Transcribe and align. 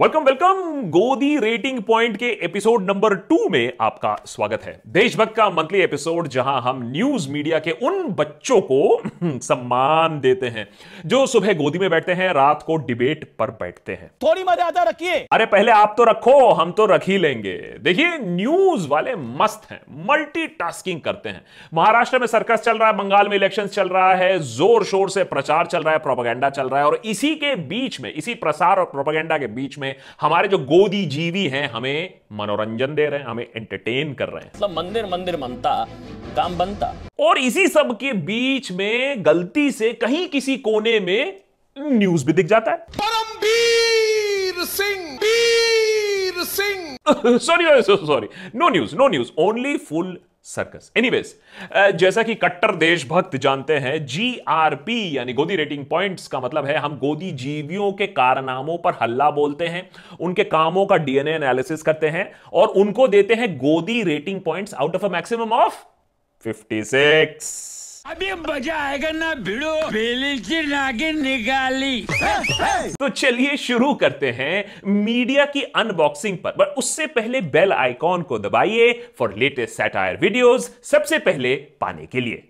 Welcome 0.00 0.24
welcome 0.24 0.60
Godi 0.90 1.36
rating 1.38 1.80
point 1.82 2.16
के 2.16 2.26
episode 2.44 2.90
number 2.90 3.14
two 3.14 3.48
में 3.48 3.72
आपका 3.80 4.14
स्वागत 4.26 4.62
है। 4.64 4.72
देशभक्त 4.88 5.34
का 5.34 5.48
मंथली 5.50 5.80
एपिसोड 5.80 6.28
जहाँ 6.28 6.60
हम 6.62 6.80
न्यूज़ 6.92 7.28
मीडिया 7.30 7.58
के 7.58 7.70
उन 7.70 8.08
बच्चों 8.18 8.60
को 8.60 9.02
सम्मान 9.24 10.18
देते 10.20 10.46
हैं 10.46 10.66
जो 11.06 11.26
सुबह 11.26 11.52
गोदी 11.52 11.78
में 11.78 11.88
बैठते 11.90 12.12
हैं 12.12 12.32
रात 12.32 12.62
को 12.62 12.76
डिबेट 12.76 13.24
पर 13.38 13.50
बैठते 13.50 13.92
हैं। 13.92 14.10
थोड़ी 14.22 14.44
मर्यादा 14.44 14.82
रखिए। 14.82 15.18
अरे 15.32 15.46
पहले 15.46 15.72
आप 15.72 15.94
तो 15.96 16.04
रखो 16.04 16.48
हम 16.52 16.72
तो 16.72 16.86
रख 16.86 17.08
ही 17.08 17.18
लेंगे। 17.18 17.54
देखिए 17.80 18.16
न्यूज़ 18.18 18.88
वाले 18.88 19.16
मस्त 19.16 19.70
हैं 19.70 19.80
मल्टीटास्किंग 20.06 21.00
करते 21.00 21.28
हैं। 21.28 21.44
महाराष्ट्र 21.74 22.18
में 22.18 22.26
सर्कस 22.26 22.60
चल 22.60 22.78
रहा 22.78 22.88
है 22.88 22.96
बंगाल 22.96 23.28
में 23.28 23.36
इलेक्शन 23.36 23.66
चल 23.66 23.88
रहा 23.88 24.14
है 24.14 24.38
ज़ोर 24.38 24.84
शोर 24.84 25.10
से 25.10 25.24
प्रचार 25.26 25.66
चल 25.66 25.82
रहा 25.82 25.92
है 25.92 25.98
प्रोपागेंडा 25.98 26.50
चल 26.50 26.68
रहा 26.68 26.80
है 26.80 26.86
और 26.86 27.00
इसी 27.04 27.34
के 27.34 27.54
बीच 27.68 28.00
में 28.00 28.12
इसी 28.12 28.34
प्रसार 28.36 28.78
और 28.78 28.84
प्रोपागेंडा 28.86 29.38
के 29.38 29.46
बीच 29.46 29.78
में 29.78 29.88
हमारे 30.20 30.48
जो 30.48 30.58
गोदी 30.58 31.04
जीवी 31.06 31.46
हैं 31.46 31.68
हमें 31.70 32.20
मनोरंजन 32.32 32.94
दे 32.94 33.06
रहे 33.06 33.20
हैं 33.20 33.26
हमें 33.26 33.46
एंटरटेन 33.56 34.14
कर 34.14 34.28
रहे 34.28 34.44
हैं। 34.44 34.52
मतलब 34.56 34.76
मंदिर 34.76 35.06
मंदिर 35.06 35.36
मनता 35.36 35.72
काम 36.36 36.58
बनता। 36.58 36.94
और 37.20 37.38
इसी 37.38 37.66
सब 37.68 37.96
के 37.96 38.12
बीच 38.12 38.72
में 38.72 39.24
गलती 39.26 39.70
से 39.70 39.92
कहीं 39.92 40.26
किसी 40.28 40.56
कोने 40.56 40.98
में 41.00 41.40
न्यूज़ 41.76 42.26
भी 42.26 42.32
दिख 42.32 42.46
जाता 42.46 42.70
है। 42.70 42.76
Paramvir 42.76 44.64
Singh 44.64 45.14
Vir 45.16 46.44
Singh. 46.44 47.38
Sorry 47.38 47.82
sorry 47.82 48.28
no 48.54 48.68
news 48.68 48.96
no 48.96 49.08
news 49.08 49.30
only 49.38 49.76
full 49.76 50.18
circus 50.46 50.90
anyways 50.96 51.34
जैसा 51.98 52.22
कि 52.22 52.34
कट्टर 52.34 52.74
देशभक्त 52.76 53.36
जानते 53.36 53.76
हैं 53.78 54.04
जीआरपी 54.06 55.16
यानी 55.16 55.32
गोदी 55.32 55.56
रेटिंग 55.56 55.84
पॉइंट्स 55.86 56.26
का 56.28 56.40
मतलब 56.40 56.66
है, 56.66 56.76
हम 56.76 56.96
गोदी 56.98 57.30
जीवियों 57.32 57.90
के 57.92 58.06
कारनामों 58.06 58.76
पर 58.78 58.94
हल्ला 59.02 59.30
बोलते 59.30 59.66
हैं, 59.66 59.88
उनके 60.20 60.44
कामों 60.44 60.86
का 60.86 60.96
डीएनए 60.96 61.34
एनालिसिस 61.34 61.82
करते 61.82 62.08
हैं 62.08 62.30
और 62.52 62.68
उनको 62.76 63.08
देते 63.08 63.34
हैं 63.34 63.56
Godi 63.58 64.02
rating 64.02 64.40
points 64.40 64.74
out 64.74 64.94
of 64.96 65.06
a 65.06 65.08
maximum 65.08 65.52
of 65.52 65.84
56 66.44 67.79
अभी 68.04 68.32
मज़ा 68.32 68.74
आएगा 68.74 69.10
ना 69.10 69.32
भिड़ो। 69.36 69.72
बेली 69.92 70.38
की 70.38 70.60
नागिन 70.66 71.20
निकाली 71.22 72.00
तो 72.94 73.08
चलिए 73.08 73.56
शुरू 73.56 73.92
करते 73.94 74.30
हैं 74.30 74.82
मीडिया 74.86 75.44
की 75.46 75.62
अनबॉक्सिंग 75.76 76.38
पर 76.44 76.50
पर 76.50 76.74
उससे 76.78 77.06
पहले 77.08 77.40
बेल 77.50 77.72
आइकॉन 77.72 78.22
को 78.22 78.38
दबाइए 78.38 78.92
फॉर 79.18 79.34
लेटेस्ट 79.38 79.76
सैटायर 79.76 80.18
वीडियोस 80.22 80.70
सबसे 80.82 81.18
पहले 81.18 81.54
पाने 81.80 82.06
के 82.06 82.20
लिए। 82.20 82.42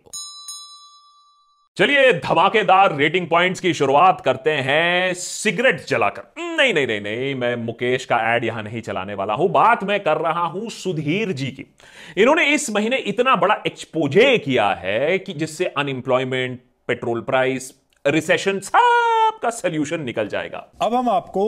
चलिए 1.80 2.12
धमाकेदार 2.12 2.94
रेटिंग 2.96 3.26
पॉइंट्स 3.26 3.60
की 3.60 3.72
शुरुआत 3.74 4.20
करते 4.20 4.50
हैं। 4.52 5.12
सिगरेट 5.14 5.86
जलाकर। 5.88 6.22
नहीं 6.56 6.72
नहीं 6.74 6.86
नहीं 6.86 7.00
नहीं, 7.00 7.34
मैं 7.34 7.54
मुकेश 7.56 8.04
का 8.04 8.16
एड 8.34 8.44
यहाँ 8.44 8.62
नहीं 8.62 8.80
चलाने 8.80 9.14
वाला 9.14 9.34
हूँ। 9.34 9.48
बात 9.48 9.84
मैं 9.84 9.98
कर 10.00 10.16
रहा 10.16 10.44
हूँ 10.46 10.70
सुधीर 10.70 11.32
जी 11.32 11.46
की। 11.46 11.64
इन्होंने 12.16 12.44
इस 12.54 12.68
महीने 12.70 12.96
इतना 13.06 13.36
बड़ा 13.36 13.54
एक्सपोजे 13.66 14.36
किया 14.38 14.68
है 14.74 15.18
कि 15.18 15.32
जिससे 15.32 15.66
अनएम्प्लॉयमेंट 15.66 16.60
पेट्रोल 16.88 17.20
प्राइस 17.20 17.72
रिसेशन 18.04 18.58
सब 18.60 19.38
का 19.42 19.50
सोल्यूशन 19.50 20.02
निकल 20.02 20.28
जाएगा। 20.28 20.66
अब 20.82 20.94
हम 20.94 21.08
आपको 21.08 21.46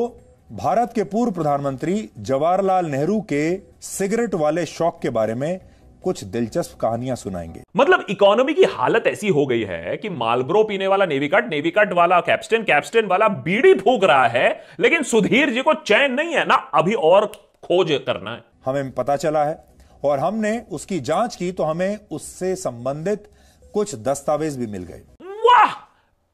भारत 0.53 0.93
के 0.95 1.05
पूर्व 1.05 1.33
प्रधानमंत्री 1.33 2.09
जवाहरलाल 2.21 2.87
नेहरू 2.87 3.21
के 3.33 3.45
सिगरेट 3.83 4.35
वाले 4.37 4.67
शौक 4.67 4.99
के 5.03 5.11
बारे 5.11 5.35
में 5.35 5.61
कुछ 6.05 6.22
दिलचस्प 6.25 6.78
कहानियाँ 6.81 7.17
सुनाएँगे। 7.17 7.62
मतलब 7.77 8.06
इकोनॉमी 8.11 8.55
की 8.55 8.64
हालत 8.70 9.06
ऐसी 9.06 9.28
हो 9.28 9.47
गई 9.47 9.62
है 9.62 9.97
कि 9.97 10.08
मालब्रो 10.08 10.62
पीने 10.64 10.86
वाला 10.86 11.06
नेवी 11.06 11.28
कट 11.28 11.50
नेवी 11.50 11.70
कट 11.70 11.92
वाला 11.92 12.20
कैप्स्टन 12.20 12.62
कैप्स्टन 12.62 13.06
वाला 13.06 13.28
बीड़ी 13.45 13.75
फूक 13.75 14.05
रहा 14.05 14.27
है 14.28 14.48
लेकिन 14.80 15.03
सुधीर 15.03 15.50
जी 15.50 15.62
को 15.62 15.75
चैन 15.75 16.12
नहीं 16.12 16.34
है। 16.34 16.45
ना 16.47 16.55
अभी 16.75 16.95
और 16.95 17.27
खोज 17.64 18.00
करना 18.06 18.30
है। 18.30 18.42
हमें 18.67 18.91
पता 18.92 19.17
चला 19.17 19.45
है 19.45 19.64
और 20.05 20.19
हमने 20.19 20.58
उसकी 20.70 21.00
जाँच 21.00 21.36
की 21.36 21.53
तो 21.53 21.64
हमें 21.64 21.98
उससे 22.11 22.55
संबंधित 22.56 23.30
कुछ 23.75 23.95
दस्तावेज़ 23.95 24.58
भी 24.58 24.67
मिल 24.67 24.83
गए। 24.83 25.02
वाह! 25.23 25.74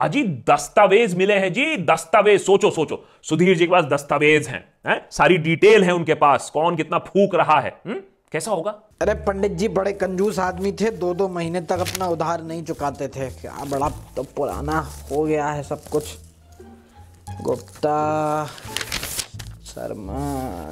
अजी 0.00 0.22
दस्तावेज़ 0.48 1.16
मिले 1.16 1.34
हैं 1.34 1.52
जी। 1.52 1.76
दस्तावेज़ 1.76 2.42
सोचो 2.42 2.70
सोचो। 2.70 3.04
सुधीर 3.22 3.56
जी 3.56 3.66
के 3.66 3.70
पास 3.70 3.84
दस्तावेज़ 3.84 4.48
हैं 4.48 4.64
है? 4.86 5.06
सारी 5.10 5.36
डिटेल 5.38 5.84
है 5.84 5.92
उनके 5.92 6.14
पास। 6.14 6.50
कौन 6.54 6.76
कितना 6.76 6.98
फूक 6.98 7.34
रहा 7.34 7.60
है 7.60 7.80
हुँ? 7.86 7.96
कैसा 8.32 8.50
होगा? 8.50 8.70
अरे 9.02 9.12
पंडित 9.26 9.52
जी 9.52 9.68
बड़े 9.68 9.92
कंजूस 9.92 10.38
आदमी 10.38 10.72
थे 10.72 10.90
दो 10.92 11.12
दो 11.14 11.28
महीने 11.28 11.60
तक 11.60 11.78
अपना 11.80 12.06
उधार 12.06 12.42
नहीं 12.42 12.62
चुकाते 12.64 13.08
थे। 13.08 13.28
क्या 13.30 13.64
बड़ा 13.70 13.88
तो 14.16 14.22
पुराना 14.36 14.78
हो 15.10 15.22
गया 15.24 15.46
है 15.46 15.62
सब 15.62 15.84
कुछ। 15.84 16.16
गुप्ता 17.42 18.44
शर्मा 19.64 20.18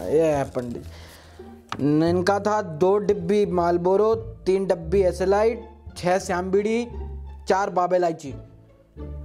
ये 0.08 0.26
है 0.26 0.44
पंडित 0.50 1.80
इनका 1.80 2.38
था 2.40 2.60
दो 2.62 2.96
डिब्बी 2.98 3.44
मालबोरो 3.46 4.14
तीन 4.46 4.66
डब्बी 4.66 5.02
एसएलाइट 5.02 5.68
छह 5.96 6.18
श्याम 6.18 6.50
बीड़ी 6.50 6.86
चार 7.48 7.70
बाबे 7.70 7.96
इलायची। 7.96 8.34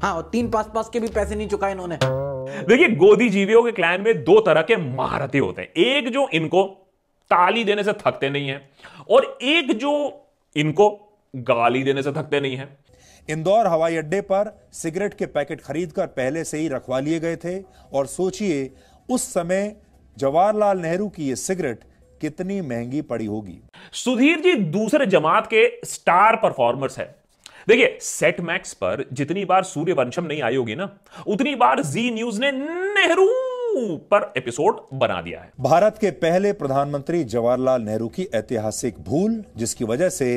हाँ 0.04 0.14
और 0.14 0.30
तीन 0.32 0.50
पास 0.52 0.70
पास 0.76 0.90
के 0.90 1.00
भी 1.00 1.08
पैसे 1.10 1.36
नहीं 1.36 1.48
चुकाए 1.48 1.72
इन्होंने। 1.72 1.98
देखिए 2.66 2.88
गोदी 2.98 3.30
जीवियों 3.30 3.64
के 3.64 3.72
क्लैन 3.72 4.02
में 4.02 4.24
दो 4.24 4.40
तरह 4.40 4.62
के 4.62 4.76
महारथी 4.78 5.38
होते 5.38 5.62
हैं। 5.62 5.70
एक 5.78 6.12
जो 6.14 6.28
इनको 6.34 6.64
ताली 7.32 7.64
देने 7.64 7.84
से 7.84 7.94
थकते 7.94 8.30
नहीं 8.30 8.48
है। 8.48 8.70
और 9.10 9.38
एक 9.42 9.72
जो 9.72 9.92
इनको 10.56 10.90
गाली 11.36 11.84
देने 11.84 12.04
से 12.04 12.12
थकते 12.12 12.40
नहीं 12.40 12.56
है। 12.56 12.68
इंदौर 13.30 13.68
हवाई 13.68 13.96
अड्डे 13.96 14.22
पर 14.22 14.52
सिगरेट 14.74 15.14
के 15.14 15.26
पैकेट 15.26 15.62
खरीदकर 15.62 16.08
पहले 16.08 16.44
से 16.44 16.58
ही 16.58 16.68
रखवा 16.68 17.00
लिए 17.00 17.20
गए 17.20 17.36
थे 17.36 17.60
और 17.94 18.08
सोचिए 18.08 18.70
उस 19.10 19.24
समय 19.34 19.76
जवाहरलाल 20.18 20.80
नेहरू 20.80 21.08
की 21.10 21.30
यह 21.30 21.36
सिगरेट 21.36 21.84
कितनी 22.22 22.62
महँगी 22.62 23.02
पड़ी 23.02 23.26
होगी। 23.26 23.58
सुधीर 23.94 24.40
जी 24.40 24.54
दूसरे 24.72 25.06
जमात 25.06 25.48
के 25.48 25.66
स्टार 25.86 26.36
परफॉर्मर्स 26.36 27.00
है। 27.00 27.16
देखिए 27.68 27.98
सेट 28.02 28.42
मैक्स 28.42 28.74
पर 28.74 29.06
जितनी 29.14 29.46
बार 29.46 29.64
सूर्यवंशम 29.64 30.26
नहीं 30.26 30.42
आई 30.42 30.56
होगी 30.56 30.76
ना 30.76 30.90
उतनी 31.28 31.56
बार 31.56 31.82
जी 31.84 32.10
न्यूज़ 32.12 32.40
ने 32.42 32.52
नेहरू 32.52 33.28
पर 33.74 34.32
एपिसोड 34.38 34.82
बना 34.94 35.22
दिया 35.22 35.40
है। 35.40 35.52
भारत 35.62 35.98
के 35.98 36.12
पहले 36.20 36.52
प्रधानमंत्री 36.56 37.24
जवाहरलाल 37.26 37.82
नेहरू 37.82 38.08
की 38.10 38.28
ऐतिहासिक 38.36 39.00
भूल 39.00 39.44
जिसकी 39.58 39.86
वजह 39.86 40.10
से 40.12 40.30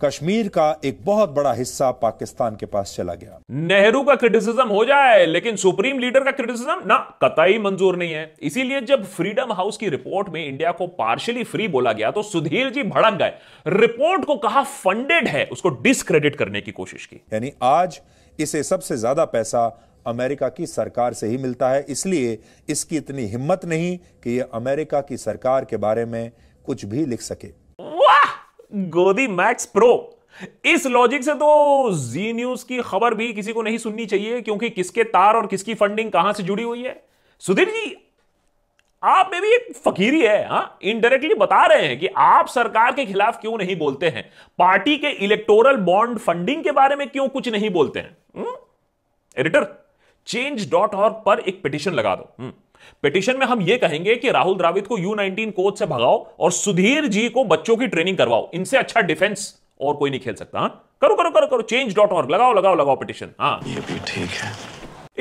कश्मीर 0.00 0.48
का 0.48 0.64
एक 0.84 0.98
बहुत 1.04 1.30
बड़ा 1.30 1.52
हिस्सा 1.52 1.90
पाकिस्तान 1.92 2.56
के 2.56 2.66
पास 2.66 2.94
चला 2.96 3.14
गया। 3.14 3.38
नेहरू 3.50 4.02
का 4.02 4.14
क्रिटिसिज्म 4.14 4.66
हो 4.68 4.84
जाए 4.84 5.24
लेकिन 5.26 5.56
सुप्रीम 5.56 5.98
लीडर 5.98 6.24
का 6.24 6.30
क्रिटिसिज्म 6.32 6.76
ना 6.86 6.96
कतई 7.22 7.58
मंजूर 7.58 7.96
नहीं 7.96 8.12
है। 8.12 8.34
इसीलिए 8.42 8.80
जब 8.82 9.04
फ्रीडम 9.06 9.52
हाउस 9.52 9.76
की 9.76 9.88
रिपोर्ट 9.88 10.28
में 10.28 10.44
इंडिया 10.44 10.72
को 10.72 10.86
पार्शियली 10.98 11.44
फ्री 11.44 11.68
बोला 11.68 11.92
गया 11.92 12.10
तो 12.10 12.22
सुधीर 12.24 12.70
जी 12.70 12.82
भड़क 12.84 13.14
गए। 13.14 13.32
रिपोर्ट 13.66 14.24
को 14.24 14.36
कहा 14.38 14.62
फंडेड 14.74 15.28
है 15.28 15.44
उसको 15.52 15.68
डिसक्रेडिट 15.82 16.36
करने 16.36 16.60
की 16.60 16.72
कोशिश 16.72 17.06
की। 17.06 17.22
यानी 17.32 17.52
आज 17.64 18.00
इसे 18.38 18.62
सबसे 18.64 18.96
ज़्यादा 18.96 19.24
पैसा 19.26 19.68
अमेरिका 20.06 20.48
की 20.48 20.66
सरकार 20.66 21.12
से 21.12 21.26
ही 21.26 21.36
मिलता 21.36 21.70
है। 21.70 21.84
इसलिए 21.88 22.38
इसकी 22.68 22.96
इतनी 22.96 23.26
हिम्मत 23.26 23.64
नहीं 23.64 23.96
कि 24.24 24.38
यह 24.38 24.48
अमेरिका 24.54 25.00
की 25.00 25.16
सरकार 25.16 25.64
के 25.64 25.76
बारे 25.76 26.04
में 26.04 26.30
कुछ 26.66 26.84
भी 26.84 27.04
लिख 27.06 27.20
सके। 27.20 27.48
वाह! 27.80 28.24
गोदी 28.90 29.26
मैक्स 29.28 29.66
प्रो। 29.66 30.18
इस 30.64 30.86
लॉजिक 30.86 31.22
से 31.24 31.34
तो 31.34 31.92
जी 31.92 32.32
न्यूज़ 32.32 32.64
की 32.66 32.80
खबर 32.82 33.14
भी 33.14 33.32
किसी 33.32 33.52
को 33.52 33.62
नहीं 33.62 33.78
सुननी 33.78 34.06
चाहिए, 34.06 34.40
क्योंकि 34.40 34.70
किसके 34.70 35.04
तार 35.04 35.36
और 35.36 35.46
किसकी 35.46 35.74
फंडिंग 35.74 36.10
कहाँ 36.10 36.32
से 36.32 36.42
जुड़ी 36.42 36.62
हुई 36.62 36.82
है? 36.82 37.02
सुधीर 37.42 37.68
जी, 37.68 37.96
आप 39.02 39.30
में 39.32 39.40
भी 39.42 39.48
एक 39.48 39.72
फकीरी 39.76 40.20
है 40.22 40.46
हाँ? 40.48 40.78
इनडायरेक्टली 40.82 41.34
बता 41.34 41.64
रहे 41.66 41.86
हैं 41.86 41.98
कि 41.98 42.06
आप 42.16 42.48
सरकार 42.48 42.92
के 42.92 43.04
खिलाफ 43.06 43.40
क्यों 43.40 43.56
नहीं 43.58 43.76
बोलते 43.76 44.08
हैं? 44.08 44.24
पार्टी 44.58 44.96
के 44.98 45.10
इलेक्टोरल 45.24 45.76
बॉन्ड 45.76 46.18
फंडिंग 46.18 46.62
के 46.64 46.72
बारे 46.72 46.96
में 46.96 47.08
क्यों 47.08 47.28
कुछ 47.28 47.48
नहीं 47.48 47.70
बोलते 47.70 48.00
हैं? 48.00 48.16
एडिटर 49.36 49.62
चेंज 50.26 50.70
डॉट 50.70 50.94
ऑर्ग 50.94 51.22
पर 51.26 51.38
एक 51.38 51.62
पिटिशन 51.62 51.92
लगा 51.92 52.14
दो। 52.14 52.52
पिटिशन 53.02 53.36
में 53.36 53.46
हम 53.46 53.60
यह 53.62 53.76
कहेंगे 53.76 54.14
कि 54.14 54.30
राहुल 54.30 54.56
द्राविड 54.56 54.86
को 54.86 54.98
यू 54.98 55.14
नाइनटीन 55.14 55.50
कोच 55.50 55.78
से 55.78 55.86
भगाओ 55.86 56.26
और 56.38 56.52
सुधीर 56.52 57.06
जी 57.06 57.28
को 57.28 57.44
बच्चों 57.44 57.76
की 57.76 57.86
ट्रेनिंग 57.86 58.16
करवाओ। 58.16 58.50
इनसे 58.54 58.76
अच्छा 58.78 59.00
डिफेंस 59.00 59.52
और 59.80 59.94
कोई 59.94 60.10
नहीं 60.10 60.20
खेल 60.20 60.34
सकता 60.34 60.60
हा? 60.60 60.68
करो 61.02 61.14
करो 61.14 61.30
करो 61.30 61.46
करो। 61.46 61.62
चेंज 61.62 61.94
डॉट 61.96 62.12
ऑर्ग 62.12 62.30
लगाओ 62.30 62.54
लगाओ 62.54 62.74
लगाओ 62.74 62.96
पिटिशन 62.96 63.30
हाँ? 63.40 63.60
ये 63.66 63.80
भी 63.80 63.98
ठीक 64.06 64.30
है। 64.30 64.52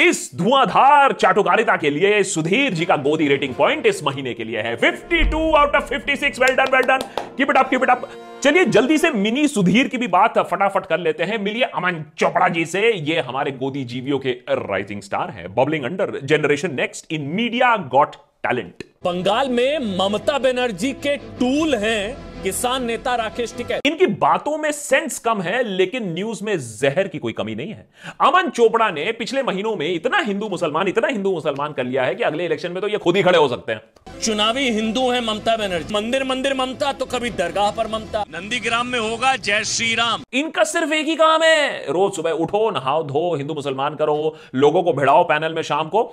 इस 0.07 0.30
धुआंधार 0.35 1.13
चाटुकारिता 1.13 1.75
के 1.77 1.89
लिए 1.89 2.24
सुधीर 2.24 2.74
जी 2.74 2.85
का 2.85 2.95
गोदी 2.97 3.27
रेटिंग 3.27 3.53
पॉइंट 3.56 3.85
इस 3.85 4.03
महीने 4.03 4.33
के 4.33 4.44
लिए 4.44 4.62
है। 4.62 4.75
52 4.80 5.53
out 5.56 5.75
of 5.75 5.94
56 5.94 6.39
well 6.39 6.56
done 6.56 6.71
well 6.74 6.88
done 6.88 7.07
keep 7.38 7.50
it 7.50 7.57
up 7.57 7.69
keep 7.69 7.83
it 7.83 7.89
up 7.89 8.09
चलिए 8.45 8.65
जल्दी 8.65 8.97
से 8.97 9.09
मिनी 9.12 9.47
सुधीर 9.47 9.88
की 9.88 9.97
भी 9.97 10.07
बात 10.07 10.38
फटाफट 10.50 10.86
कर 10.86 11.00
लेते 11.00 11.24
हैं। 11.24 11.38
मिलिए 11.38 11.63
अमन 11.75 12.03
चोपड़ा 12.18 12.47
जी 12.47 12.65
से, 12.65 12.81
ये 12.94 13.19
हमारे 13.19 13.51
गोदी 13.51 13.83
जीवियों 13.83 14.19
के 14.19 14.31
राइजिंग 14.50 15.01
स्टार 15.01 15.30
हैं। 15.30 15.53
Bubbling 15.56 15.83
under 15.83 16.19
generation 16.24 16.75
next 16.75 17.12
in 17.13 17.21
media 17.31 17.75
got 17.92 18.15
talent 18.44 18.83
Bengal 19.06 19.50
में 19.50 19.97
ममता 19.97 20.38
बनर्जी 20.39 20.92
के 21.06 21.15
टूल 21.39 21.75
हैं। 21.75 22.34
किसान 22.45 22.83
नेता 22.86 23.13
राकेश 23.15 23.53
टिकैत। 23.57 23.86
इनकी 23.86 24.07
बातों 24.21 24.57
में 24.57 24.71
सेंस 24.71 25.18
कम 25.19 25.42
है 25.42 25.63
लेकिन 25.63 26.12
न्यूज़ 26.13 26.44
में 26.44 26.57
जहर 26.59 27.07
की 27.07 27.18
कोई 27.19 27.33
कमी 27.33 27.56
नहीं 27.56 27.71
है। 27.71 27.88
अमन 28.21 28.50
चोपड़ा 28.50 28.89
ने 28.92 29.12
पिछले 29.12 29.44
महीनों 29.44 29.75
में 29.75 29.88
इतना 29.94 30.19
हिंदू 30.19 30.50
मुसलमान 30.50 30.88
इतना 30.88 31.07
हिंदू 31.07 31.31
मुसलमान 31.31 31.74
कर 31.74 31.83
लिया 31.83 32.03
है 32.03 32.15
कि 32.15 32.24
अगले 32.24 32.45
इलेक्शन 32.45 32.71
में 32.71 32.81
तो 32.81 32.88
ये 32.88 32.97
खुद 32.97 33.15
ही 33.15 33.24
खड़े 33.24 33.38
हो 33.38 33.47
सकते 33.47 33.71
हैं। 33.71 34.19
चुनावी 34.19 34.69
हिंदू 34.69 35.09
है 35.12 35.24
ममता 35.25 35.56
बनर्जी। 35.57 35.94
मंदिर 35.94 36.24
मंदिर 36.24 36.53
ममता 36.53 36.94
तो 36.94 37.06
कभी 37.07 37.30
दरगाह 37.33 37.71
पर 37.71 37.88
ममता। 37.88 38.24
नंदीग्राम 38.30 38.88
में 38.88 39.00
होगा 39.00 39.36
जय 39.38 39.63
श्री 39.65 39.94
राम 39.95 40.24
इनका 40.33 40.63
सिर्फ़ 40.65 40.94
एक 40.94 41.06
ही 41.06 41.15
काम 41.15 41.44
है। 41.44 41.92
रोज 41.92 42.15
सुबह 42.15 42.44
उठो 42.45 42.69
नहाओ 42.71 43.03
धो 43.03 43.36
हिंदू 43.36 43.53
मुसलमान 43.53 43.95
करो 43.95 44.36
लोगों 44.56 44.83
को 44.83 44.94
भिड़ाओ 44.94 45.24
पैनल 45.24 45.53
में 45.53 45.62
शाम 45.63 45.89
को। 45.89 46.03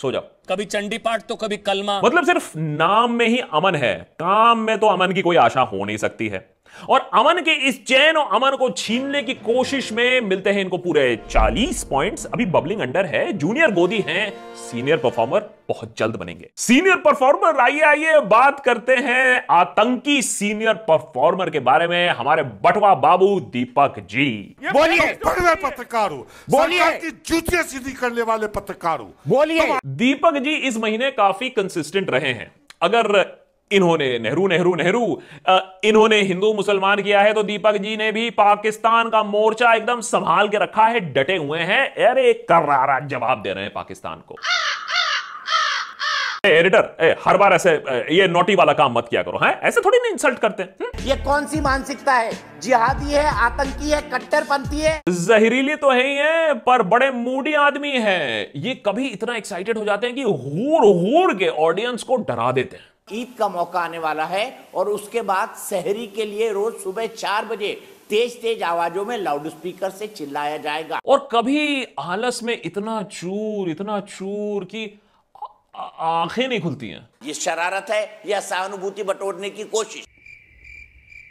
सो 0.00 0.12
जाओ। 0.12 0.22
कभी 0.48 0.64
चंडी 0.64 0.98
पाठ 0.98 1.22
तो 1.22 1.34
कभी 1.36 1.56
कलमा। 1.56 2.00
मतलब 2.04 2.24
सिर्फ़ 2.24 2.58
नाम 2.58 3.12
में 3.12 3.26
ही 3.28 3.38
अमन 3.52 3.74
है 3.74 3.94
काम 4.20 4.58
में 4.58 4.78
तो 4.78 4.86
अमन 4.86 5.12
की 5.12 5.22
कोई 5.22 5.36
आशा 5.36 5.60
हो 5.62 5.84
नहीं 5.84 5.96
सकती 5.96 6.28
है। 6.28 6.38
और 6.88 7.10
अमन 7.14 7.40
के 7.40 7.52
इस 7.68 7.84
चैन 7.86 8.16
और 8.16 8.36
अमन 8.36 8.56
को 8.56 8.70
छीनने 8.70 9.22
की 9.22 9.34
कोशिश 9.34 9.92
में 9.92 10.20
मिलते 10.20 10.50
हैं 10.50 10.60
इनको 10.60 10.78
पूरे 10.78 11.18
40 11.30 11.84
पॉइंट्स 11.84 12.26
अभी 12.26 12.46
बबलिंग 12.46 12.80
अंडर 12.80 13.06
है। 13.06 13.32
जूनियर 13.32 13.70
गोदी 13.70 13.98
हैं। 13.98 14.54
सीनियर 14.56 14.96
परफॉर्मर 14.96 15.50
बहुत 15.68 15.94
जल्द 15.98 16.16
बनेंगे। 16.16 16.50
सीनियर 16.56 16.96
परफॉर्मर 16.96 17.58
आइए 17.60 17.80
आइए 17.80 18.20
बात 18.20 18.60
करते 18.60 18.94
हैं 18.94 19.44
आतंकी 19.50 20.22
सीनियर 20.22 20.74
परफॉर्मर 20.74 21.50
के 21.50 21.60
बारे 21.60 21.86
में। 21.86 22.08
हमारे 22.08 22.42
बटवा 22.42 22.94
बाबू 22.94 23.40
दीपक 23.40 23.94
जी। 24.00 24.56
बोलिए। 24.72 25.12
बड़े 25.26 25.54
पत्रकार 25.54 26.10
हो। 26.10 26.26
जूतियाँ 26.50 27.62
सीधी 27.62 27.92
करने 27.92 28.22
वाले 28.22 28.46
पत्रकार 28.46 28.98
हो। 28.98 29.14
बोलिए। 29.28 29.78
दीपक 29.86 30.38
जी 30.38 30.54
इस 30.54 30.76
महीने 30.76 31.10
काफ़ी 31.10 31.50
कंसिस्टेंट 31.50 32.10
रहे 32.10 32.32
हैं। 32.32 32.50
अगर 32.82 33.39
इन्होंने 33.72 34.18
नेहरू 34.18 34.46
नेहरू 34.48 34.74
नेहरू 34.74 35.02
इन्होंने 35.84 36.20
हिंदू 36.22 36.52
मुसलमान 36.54 37.02
किया 37.02 37.20
है 37.20 37.32
तो 37.32 37.42
दीपक 37.42 37.76
जी 37.76 37.96
ने 37.96 38.10
भी 38.12 38.28
पाकिस्तान 38.32 39.08
का 39.10 39.22
मोर्चा 39.24 39.74
एकदम 39.74 40.00
संभाल 40.06 40.48
के 40.48 40.58
रखा 40.58 40.86
है 40.86 41.00
डटे 41.12 41.36
हुए 41.36 41.58
हैं। 41.60 41.86
अरे 42.06 42.32
करारा 42.48 42.98
जवाब 43.06 43.42
दे 43.42 43.52
रहे 43.52 43.64
हैं 43.64 43.72
पाकिस्तान 43.72 44.22
को। 44.28 44.36
एडिटर 46.46 46.96
ए, 47.00 47.14
हर 47.24 47.36
बार 47.36 47.52
ऐसे 47.52 47.70
ये 48.10 48.26
नोटी 48.28 48.54
वाला 48.54 48.72
काम 48.72 48.92
मत 48.92 49.06
किया 49.10 49.22
करो 49.22 49.38
हैं? 49.38 49.60
ऐसे 49.60 49.80
थोड़ी 49.80 49.98
ना 49.98 50.08
इंसल्ट 50.08 50.38
करते 50.38 50.62
हैं 50.62 50.74
हम्म? 50.80 51.08
ये 51.08 51.16
कौन 51.24 51.46
सी 51.46 51.60
मानसिकता 51.60 52.12
है? 52.14 52.32
जिहादी 52.62 53.12
है 53.12 53.24
आतंकी 53.44 53.90
है 53.90 54.00
कट्टरपंथी 54.10 54.80
है? 54.80 55.00
जहरीली 55.10 55.74
तो 55.76 55.90
है 55.90 56.06
ही 56.06 56.16
है 56.16 56.54
पर 56.60 56.82
बड़े 56.84 57.10
मूडी 57.12 57.54
आदमी 57.62 57.90
है। 57.98 58.50
ये 58.56 58.74
कभी 58.86 59.08
इतना 59.08 59.36
एक्साइटेड 59.36 59.78
हो 59.78 59.84
जाते 59.84 60.06
हैं 60.06 60.16
कि 60.16 60.22
हूर 60.22 60.86
हूर 60.86 61.34
के 61.34 61.48
ऑडियंस 61.60 62.02
को 62.02 62.16
डरा 62.24 62.50
देते 62.52 62.76
हैं। 62.76 62.88
ईद 63.12 63.34
का 63.38 63.48
मौका 63.48 63.80
आने 63.80 63.98
वाला 63.98 64.24
है 64.24 64.44
और 64.74 64.88
उसके 64.88 65.22
बाद 65.22 65.54
शहरी 65.60 66.06
के 66.06 66.24
लिए 66.24 66.50
रोज 66.52 66.74
सुबह 66.74 67.06
चार 67.06 67.44
बजे 67.44 67.72
तेज 68.10 68.40
तेज 68.42 68.62
आवाजों 68.62 69.04
में 69.04 69.16
लाउड 69.18 69.48
स्पीकर 69.48 69.90
से 69.90 70.06
चिल्लाया 70.06 70.56
जाएगा। 70.56 71.00
और 71.06 71.28
कभी 71.32 71.84
आलस 71.98 72.42
में 72.42 72.60
इतना 72.64 73.02
चूर 73.02 73.70
इतना 73.70 74.00
चूर 74.08 74.64
कि 74.64 74.84
आँखें 75.74 76.46
नहीं 76.48 76.60
खुलती 76.60 76.88
हैं। 76.88 77.08
ये 77.24 77.34
शरारत 77.34 77.90
है 77.90 78.22
या 78.26 78.40
सहानुभूति 78.40 79.02
बटोरने 79.02 79.50
की 79.50 79.64
कोशिश। 79.66 80.06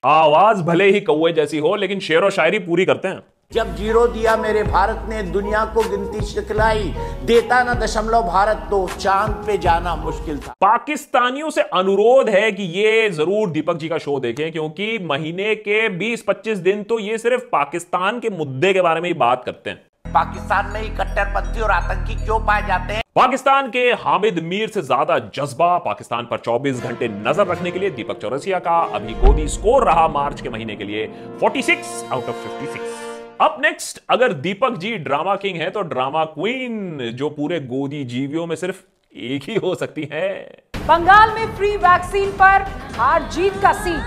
आवाज़ 0.03 0.61
भले 0.63 0.89
ही 0.91 1.01
कौए 1.01 1.31
जैसी 1.33 1.57
हो 1.57 1.75
लेकिन 1.75 1.99
शेर 1.99 2.23
और 2.23 2.31
शायरी 2.31 2.59
पूरी 2.59 2.85
करते 2.85 3.07
हैं। 3.07 3.21
जब 3.51 3.75
ज़ीरो 3.75 4.05
दिया 4.07 4.35
मेरे 4.37 4.61
भारत 4.63 5.05
ने 5.09 5.21
दुनिया 5.25 5.63
को 5.65 5.83
गिनती 5.89 6.25
सिखलाई 6.25 6.93
देता 7.25 7.63
ना 7.63 7.73
दशमलव 7.75 8.23
भारत 8.23 8.67
तो 8.71 8.87
चाँद 8.89 9.31
पे 9.47 9.57
जाना 9.57 9.95
मुश्किल 9.95 10.37
था। 10.39 10.53
पाकिस्तानियों 10.61 11.49
से 11.49 11.61
अनुरोध 11.61 12.29
है 12.29 12.51
कि 12.51 12.63
ये 12.75 13.09
ज़रूर 13.11 13.49
दीपक 13.49 13.77
जी 13.77 13.89
का 13.89 13.97
शो 13.97 14.19
देखें 14.19 14.51
क्योंकि 14.51 14.99
महीने 15.03 15.55
के 15.57 15.87
20-25 15.97 16.57
दिन 16.59 16.83
तो 16.83 16.99
ये 16.99 17.17
सिर्फ़ 17.17 17.43
पाकिस्तान 17.51 18.19
के 18.19 18.29
मुद्दे 18.29 18.73
के 18.73 18.81
बारे 18.81 19.01
में 19.01 19.09
ही 19.09 19.13
बात 19.15 19.43
करते 19.45 19.69
हैं। 19.69 20.11
पाकिस्तान 20.13 20.71
में 20.73 20.81
ही 20.81 20.89
कट्टरपंथी 20.91 21.61
और 21.61 21.71
आतंकी 21.71 22.23
क्यों 22.25 22.39
पाए 22.45 22.67
जाते 22.67 22.93
हैं? 22.93 23.01
पाकिस्तान 23.15 23.69
के 23.71 23.91
हामिद 23.99 24.39
मीर 24.43 24.69
से 24.69 24.81
ज़्यादा 24.83 25.19
जज्बा 25.35 25.77
पाकिस्तान 25.85 26.27
पर 26.31 26.37
24 26.39 26.83
घंटे 26.83 27.07
नज़र 27.09 27.47
रखने 27.47 27.71
के 27.71 27.79
लिए 27.79 27.89
दीपक 27.91 28.21
चौरसिया 28.21 28.59
का 28.59 28.79
अभी 28.95 29.13
गोदी 29.25 29.47
स्कोर 29.49 29.85
रहा 29.85 30.07
मार्च 30.13 30.41
के 30.41 30.49
महीने 30.49 30.75
के 30.75 30.83
लिए। 30.83 31.07
46 31.43 32.03
आउट 32.11 32.23
ऑफ़ 32.23 32.47
56 32.47 33.07
अब 33.41 33.57
नेक्स्ट 33.61 33.99
अगर 34.09 34.33
दीपक 34.35 34.77
जी 34.77 34.95
ड्रामा 34.97 35.35
किंग 35.35 35.57
है 35.57 35.69
तो 35.69 35.81
ड्रामा 35.81 36.23
क्वीन 36.25 36.97
जो 37.15 37.29
पूरे 37.29 37.59
गोदी 37.59 38.03
जीवियों 38.03 38.45
में 38.47 38.55
सिर्फ़ 38.55 38.81
एक 39.17 39.43
ही 39.43 39.55
हो 39.55 39.73
सकती 39.75 40.07
है। 40.13 40.31
बंगाल 40.77 41.33
में 41.35 41.55
फ्री 41.57 41.69
वैक्सीन 41.77 42.31
पर 42.31 42.65
हार 42.97 43.29
जीत 43.31 43.61
का 43.61 43.71
सीन 43.73 44.01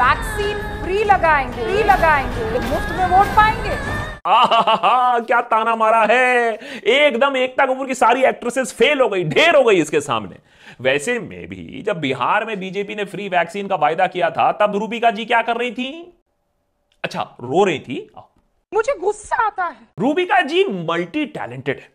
वैक्सीन 0.00 0.58
फ्री 0.82 1.04
लगाएँगे। 1.04 1.64
फ्री 1.64 1.82
लगाएँगे। 1.84 2.58
मुफ़्त 2.60 2.96
में 2.98 3.06
वोट 3.06 3.34
पाएँगे। 3.36 3.78
आहा 4.26 5.18
क्या 5.18 5.40
ताना 5.40 5.76
मारा 5.76 6.04
है? 6.10 6.52
एकदम 6.52 7.36
एकता 7.36 7.66
कपूर 7.66 7.86
की 7.86 7.94
सारी 7.94 8.24
एक्ट्रेसेस 8.24 8.72
फेल 8.72 9.00
हो 9.00 9.08
गई 9.08 9.24
ढेर 9.24 9.56
हो 9.56 9.62
गई 9.62 9.80
इसके 9.80 10.00
सामने। 10.00 10.36
वैसे 10.80 11.18
में 11.20 11.46
भी 11.48 11.82
जब 11.86 12.00
बिहार 12.00 12.44
में 12.44 12.58
बीजेपी 12.60 12.94
ने 12.94 13.04
फ्री 13.04 13.28
वैक्सीन 13.28 13.68
का 13.68 13.76
वायदा 13.76 14.06
किया 14.06 14.30
था 14.30 14.52
तब 14.52 14.76
रूबिका 14.76 15.10
जी 15.10 15.24
क्या 15.24 15.42
कर 15.42 15.56
रही 15.56 15.70
थी? 15.72 16.16
अच्छा 17.04 17.22
रो 17.42 17.64
रही 17.64 17.78
थी? 17.78 18.06
मुझे 18.72 18.94
गुस्सा 19.00 19.44
आता 19.46 19.64
है। 19.64 19.86
रूबिका 19.98 20.40
जी 20.42 20.64
मल्टी 20.64 21.24
टैलेंटेड 21.28 21.78
है। 21.78 21.88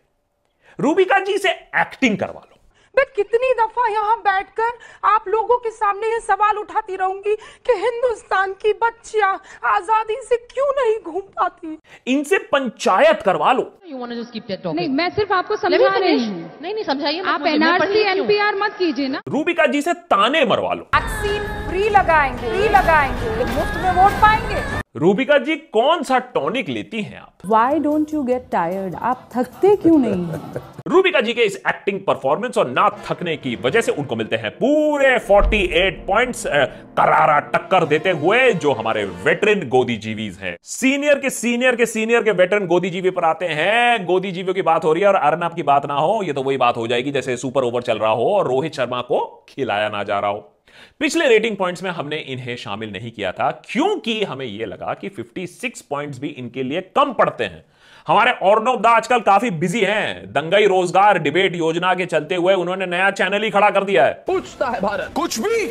रूबिका 0.78 1.18
जी 1.20 1.38
से 1.38 1.50
एक्टिंग 1.80 2.16
करवा 2.18 2.40
लो। 2.40 2.54
मैं 2.94 3.04
कितनी 3.16 3.52
दफ़ा 3.54 3.86
यहाँ 3.88 4.16
बैठकर 4.18 4.78
आप 5.04 5.24
लोगों 5.28 5.56
के 5.58 5.70
सामने 5.70 6.06
ये 6.08 6.20
सवाल 6.20 6.58
उठाती 6.58 6.96
रहूँगी 6.96 7.34
कि 7.66 7.72
हिंदुस्तान 7.80 8.52
की 8.62 8.72
बच्चियाँ 8.82 9.32
आज़ादी 9.64 10.16
से 10.22 10.36
क्यों 10.36 10.70
नहीं 10.76 10.98
घूम 11.02 11.20
पाती? 11.20 11.76
इनसे 12.06 12.38
पंचायत 12.52 13.22
करवा 13.22 13.52
लो। 13.52 13.70
नहीं 13.84 14.88
मैं 14.88 15.08
सिर्फ़ 15.10 15.32
आपको 15.32 15.56
समझा 15.56 15.96
रही 15.96 16.24
हूँ। 16.24 16.50
नहीं 16.62 16.74
नहीं 16.74 16.84
समझाइए 16.84 17.20
आप 17.26 17.46
एनआरसी 17.46 18.02
एनपीआर 18.10 18.54
मत 18.56 18.76
कीजिए 18.78 19.08
ना। 19.08 19.20
रूबिका 19.28 19.66
जी 19.66 19.82
से 19.82 19.94
ताने 20.10 20.44
मरवा 20.46 20.72
लो। 20.74 20.88
वैक्सीन 20.94 21.42
फ्री 21.76 21.88
लगाएँगे। 21.88 22.48
फ्री 22.48 22.68
लगाएँगे। 22.68 23.44
मुफ़्त 23.44 23.80
में 23.82 23.90
वोट 23.92 24.12
पाएँगे। 24.12 24.60
रूबिका 24.96 25.36
जी 25.38 25.56
कौन 25.56 26.02
सा 26.02 26.18
टॉनिक 26.18 26.68
लेती 26.68 27.02
हैं 27.02 27.18
आप? 27.20 27.32
Why 27.46 27.78
don't 27.78 28.14
you 28.14 28.22
get 28.22 28.46
tired 28.52 28.94
आप 28.94 29.28
थकते 29.36 29.74
क्यों 29.76 29.98
नहीं? 29.98 30.60
रूबिका 30.88 31.20
जी 31.20 31.32
के 31.32 31.42
इस 31.42 31.56
एक्टिंग 31.68 32.00
परफॉर्मेंस 32.00 32.58
और 32.58 32.70
ना 32.70 32.88
थकने 33.06 33.36
की 33.36 33.54
वजह 33.56 33.80
से 33.80 33.92
उनको 33.92 34.16
मिलते 34.16 34.36
हैं 34.36 34.50
पूरे 34.50 35.18
48 35.18 36.00
पॉइंट्स 36.06 36.46
करारा 36.46 37.38
टक्कर 37.40 37.84
देते 37.84 38.10
हुए 38.10 38.52
जो 38.54 38.72
हमारे 38.72 39.04
वेटरन 39.04 39.68
गोदी 39.68 39.96
जीवीज 39.96 40.38
हैं। 40.42 40.56
सीनियर 40.62 41.18
के 41.18 41.30
सीनियर 41.30 41.76
के 41.76 41.86
सीनियर 41.86 42.22
के 42.22 42.30
वेटरन 42.32 42.66
गोदी 42.66 42.90
जीवी 42.90 43.10
पर 43.10 43.24
आते 43.24 43.46
हैं। 43.46 44.04
गोदी 44.06 44.32
जीवियों 44.32 44.54
की 44.54 44.62
बात 44.62 44.84
हो 44.84 44.92
रही 44.92 45.02
है 45.02 45.08
और 45.08 45.14
अर्नब 45.14 45.54
की 45.54 45.62
बात 45.62 45.86
ना 45.86 45.94
हो 45.94 46.20
ये 46.22 46.32
तो 46.32 46.42
वही 46.42 46.56
बात 46.56 46.76
हो 46.76 46.86
जाएगी 46.86 47.10
जैसे 47.10 47.36
सुपर 47.36 47.64
ओवर 47.64 47.82
चल 47.82 47.98
रहा 47.98 48.12
हो 48.12 48.34
और 48.34 48.48
रोहित 48.48 48.74
शर्मा 48.74 49.00
को 49.00 49.24
खिलाया 49.48 49.88
ना 49.88 50.02
जा 50.02 50.18
रहा 50.18 50.30
हो। 50.30 50.52
पिछले 51.00 51.28
रेटिंग 51.28 51.56
पॉइंट्स 51.56 51.82
में 51.82 51.90
हमने 51.90 52.16
इन्हें 52.28 52.56
शामिल 52.56 52.90
नहीं 52.92 53.10
किया 53.10 53.32
था 53.32 53.50
क्योंकि 53.64 54.22
हमें 54.24 54.46
यह 54.46 54.66
लगा 54.66 54.94
कि 54.94 55.08
56 55.10 55.80
पॉइंट्स 55.90 56.18
भी 56.18 56.28
इनके 56.28 56.62
लिए 56.62 56.80
कम 56.96 57.12
पड़ते 57.12 57.44
हैं। 57.44 57.64
हमारे 58.06 58.30
अर्णव 58.44 58.76
दा 58.80 58.90
आजकल 58.90 59.20
काफ़ी 59.20 59.50
बिज़ी 59.56 59.80
हैं। 59.80 60.32
दंगई 60.32 60.66
रोज़गार 60.66 61.18
डिबेट 61.18 61.56
योजना 61.56 61.94
के 61.94 62.06
चलते 62.06 62.34
हुए 62.34 62.54
उन्होंने 62.54 62.86
नया 62.86 63.10
चैनल 63.10 63.42
ही 63.42 63.50
खड़ा 63.50 63.70
कर 63.70 63.84
दिया 63.84 64.04
है। 64.04 64.12
पूछता 64.26 64.66
है 64.66 64.80
भारत। 64.80 65.12
कुछ 65.16 65.38
भी 65.40 65.66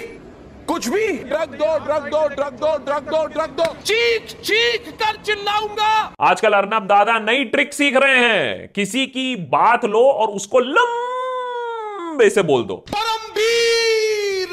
कुछ 0.68 0.88
भी। 0.90 1.08
ड्रग 1.20 1.54
दो 1.54 1.78
ड्रग 1.80 2.08
दो 2.10 2.28
ड्रग 2.28 2.54
दो 2.54 2.78
ड्रग 2.86 3.10
दो 3.10 3.26
ड्रग 3.28 3.50
दो 3.50 3.66
चीख 3.84 4.32
चीख 4.42 4.90
कर 5.02 5.22
चिल्लाऊँगा। 5.22 5.92
आजकल 6.22 6.54
अर्नब 6.54 6.88
दादा 6.88 7.20
नई 7.20 7.44
ट्रिक 7.46 7.74
सीख 7.74 7.96
रहे 7.96 8.18
हैं। 8.20 8.72
किसी 8.76 9.06
की 9.08 9.36
बात 9.52 9.86
लो 9.86 10.02
और 10.04 10.28
उसको 10.32 10.60
लंबे 10.60 12.30
से 12.30 12.42
बोल 12.44 12.64
दो। 12.64 12.76
परमवीर। 12.90 13.95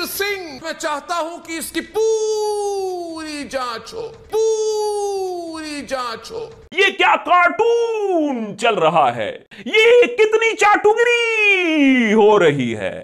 सिंह 0.02 0.60
मैं 0.64 0.72
चाहता 0.74 1.16
हूं 1.16 1.38
कि 1.40 1.58
इसकी 1.58 1.82
पूरी 1.98 3.44
जांच 3.50 3.94
हो 3.94 4.02
पूरी 4.34 5.82
जांच 5.92 6.32
हो 6.32 6.40
ये 6.74 6.90
क्या 6.92 7.16
कार्टून 7.28 8.54
चल 8.62 8.76
रहा 8.76 9.10
है 9.12 9.30
ये 9.68 10.06
कितनी 10.16 10.54
चाटुगिरी 10.64 12.12
हो 12.12 12.38
रही 12.38 12.72
है 12.74 12.96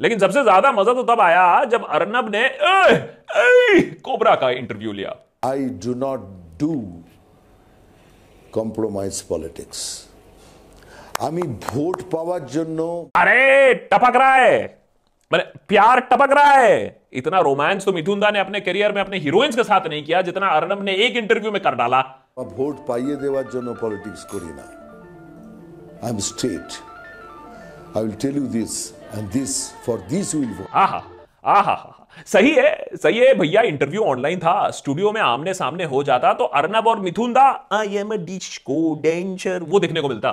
लेकिन 0.00 0.18
सबसे 0.18 0.42
ज्यादा 0.44 0.72
मजा 0.72 0.92
तो 0.94 1.02
तब 1.04 1.20
आया 1.20 1.64
जब 1.72 1.84
अर्नब 1.90 2.30
ने 2.34 2.44
ए, 2.44 2.94
ए, 3.36 3.80
कोबरा 4.04 4.34
का 4.34 4.50
इंटरव्यू 4.60 4.92
लिया 4.92 5.16
I 5.46 5.58
do 5.84 5.94
not 5.96 6.24
do 6.58 6.74
compromise 8.56 9.18
politics. 9.32 9.80
আমি 11.28 11.42
ভোট 11.66 11.98
পাওয়ার 12.12 12.42
জন্য 12.56 12.80
अरे 13.14 13.40
टपक 13.90 14.14
रहा 14.16 14.34
है 14.44 14.58
मैंने 15.30 15.44
प्यार 15.68 16.00
टपक 16.10 16.32
रहा 16.32 16.52
है 16.54 16.78
इतना 17.14 17.40
रोमांस 17.40 17.84
तो 17.84 17.92
मिथुन 17.92 18.20
दा 18.20 18.30
ने 18.30 18.38
अपने 18.40 18.60
करियर 18.60 18.92
में 18.92 19.00
अपने 19.00 19.18
हीरोइंस 19.18 19.56
के 19.56 19.64
साथ 19.64 19.86
नहीं 19.88 20.02
किया 20.04 20.22
जितना 20.22 20.48
अर्नब 20.52 20.82
ने 20.84 20.94
एक 21.06 21.16
इंटरव्यू 21.16 21.52
में 21.52 21.62
कर 21.62 21.74
डाला 21.76 22.02
বা 22.36 22.44
ভোট 22.56 22.76
পাইয়ে 22.88 23.14
দেওয়ার 23.22 23.46
জন্য 23.54 23.68
পলিটিক্স 23.80 24.22
করি 24.32 24.50
না 24.58 24.66
I 26.02 26.10
am 26.10 26.20
straight 26.28 26.68
I 27.94 28.00
will 28.02 28.14
tell 28.22 28.36
you 28.36 28.46
this 28.52 28.72
and 29.16 29.26
this 29.32 29.52
for 29.86 29.96
this 30.12 30.28
will 30.38 30.52
vote 30.58 30.68
आहा 30.82 31.00
आहा 31.54 31.76
सही 32.26 32.52
है 32.54 32.70
सही 32.96 33.18
है 33.18 33.34
भैया 33.34 33.62
इंटरव्यू 33.64 34.02
ऑनलाइन 34.04 34.38
था 34.40 34.54
स्टूडियो 34.72 35.12
में 35.12 35.20
आमने 35.22 35.54
सामने 35.54 35.84
हो 35.86 36.02
जाता 36.04 36.32
तो 36.34 36.44
अर्नब 36.60 36.86
और 36.86 37.00
Mithun 37.00 37.32
da 37.32 37.46
I 37.72 37.96
am 37.96 38.14
disco 38.68 38.78
danger 39.02 39.58
वो 39.64 39.80
देखने 39.80 40.00
को 40.00 40.08
मिलता 40.08 40.32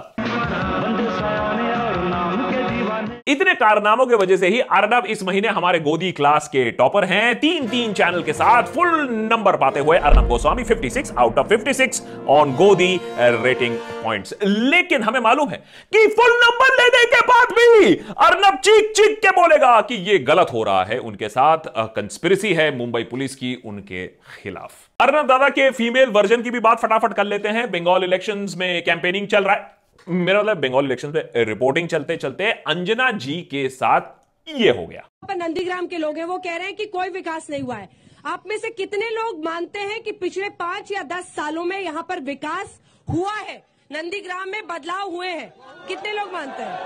इतने 3.26 3.55
कारनामों 3.55 4.05
की 4.07 4.14
वजह 4.14 4.37
से 4.37 4.49
ही 4.49 4.61
अर्नब 4.61 5.07
इस 5.07 5.23
महीने 5.23 5.49
हमारे 5.49 5.81
गोदी 5.81 6.11
क्लास 6.12 6.49
के 6.49 6.71
टॉपर 6.71 7.05
हैं। 7.05 7.35
तीन 7.41 7.67
तीन 7.69 7.93
चैनल 7.93 8.23
के 8.23 8.33
साथ 8.33 8.62
फुल 8.75 8.88
नंबर 9.31 9.57
पाते 9.57 9.81
हुए 9.81 9.99
Arnab 9.99 10.29
Goswami 10.29 10.64
56 10.64 11.12
out 11.19 11.38
of 11.38 11.47
56 11.49 12.00
on 12.29 12.55
Godi 12.57 13.00
rating 13.19 13.76
points 14.05 14.35
लेकिन 14.45 15.02
हमें 15.02 15.21
मालूम 15.21 15.49
है 15.49 15.57
कि 15.93 16.07
फुल 16.17 16.33
नंबर 16.37 16.75
लेने 16.75 17.05
के 17.07 17.21
बाद 17.26 17.52
भी 17.52 17.95
अर्नब 18.21 18.59
चीख 18.59 18.91
चीख 18.93 19.19
के 19.19 19.31
बोलेगा 19.33 19.81
कि 19.81 19.95
यह 20.11 20.25
गलत 20.29 20.52
हो 20.52 20.62
रहा 20.62 20.85
है। 20.85 20.99
उनके 21.00 21.29
साथ 21.29 21.69
कंस्पिरेसी 21.97 22.52
है 22.55 22.76
मुंबई 22.76 23.02
पुलिस 23.02 23.35
की 23.37 23.55
उनके 23.64 24.07
खिलाफ। 24.43 24.73
अर्नब 25.00 25.26
दादा 25.26 25.49
के 25.50 25.71
फीमेल 25.71 26.09
वर्जन 26.11 26.43
की 26.43 26.50
भी 26.50 26.61
बात 26.61 26.81
फटाफट 26.81 27.14
कर 27.14 27.25
लेते 27.25 27.49
हैं। 27.49 27.71
बंगाल 27.71 28.05
इलेक्शंस 28.05 28.55
में 28.59 28.83
कैंपेनिंग 28.85 29.26
चल 29.26 29.45
रहा 29.45 29.55
है। 29.55 29.81
मेरा 30.09 30.42
मतलब 30.42 30.61
बंगाल 30.61 30.85
इलेक्शन 30.85 31.09
में 31.09 31.44
रिपोर्टिंग 31.47 31.88
चलते 31.88 32.16
चलते 32.16 32.50
अंजना 32.68 33.11
जी 33.16 33.40
के 33.50 33.68
साथ 33.68 34.00
ये 34.49 34.71
हो 34.71 34.87
गया। 34.87 35.09
नंदीग्राम 35.30 35.87
के 35.87 35.99
लोग 35.99 36.16
हैं, 36.18 36.25
वो 36.25 36.38
कह 36.38 36.56
रहे 36.56 36.66
हैं 36.66 36.76
कि 36.76 36.87
कोई 36.87 37.09
विकास 37.09 37.47
नहीं 37.50 37.62
हुआ 37.62 37.76
है। 37.76 37.88
आप 38.26 38.44
में 38.47 38.56
से 38.59 38.71
कितने 38.71 39.11
लोग 39.11 39.44
मानते 39.44 39.78
हैं 39.80 40.02
कि 40.02 40.12
पिछले 40.12 40.49
पाँच 40.59 40.92
या 40.92 41.02
दस 41.02 41.35
सालों 41.37 41.64
में 41.64 41.78
यहाँ 41.80 42.06
पर 42.09 42.21
विकास 42.21 42.78
हुआ 43.09 43.35
है? 43.35 43.56
नंदीग्राम 43.92 44.49
में 44.49 44.66
बदलाव 44.66 45.11
हुए 45.11 45.28
हैं। 45.28 45.52
कितने 45.88 46.12
लोग 46.12 46.32
मानते 46.32 46.62
हैं? 46.62 46.76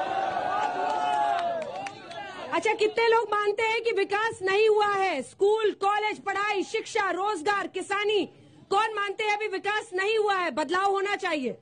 अच्छा 2.52 2.72
कितने 2.74 3.08
लोग 3.08 3.28
मानते 3.32 3.62
हैं 3.62 3.82
कि 3.82 3.92
विकास 3.92 4.38
नहीं 4.42 4.68
हुआ 4.68 4.92
है? 4.94 5.20
स्कूल, 5.22 5.70
कॉलेज, 5.80 6.18
पढ़ाई, 6.18 6.62
शिक्षा, 6.62 7.10
रोज़गार, 7.10 7.66
किसानी, 7.66 8.24
कौन 8.70 8.94
मानते 8.94 9.24
हैं 9.24 9.36
अभी 9.36 9.48
विकास 9.48 9.90
नहीं 9.94 10.18
हुआ 10.18 10.34
है? 10.34 10.50
बदलाव 10.50 10.90
होना 10.90 11.16
चाहिए। 11.16 11.56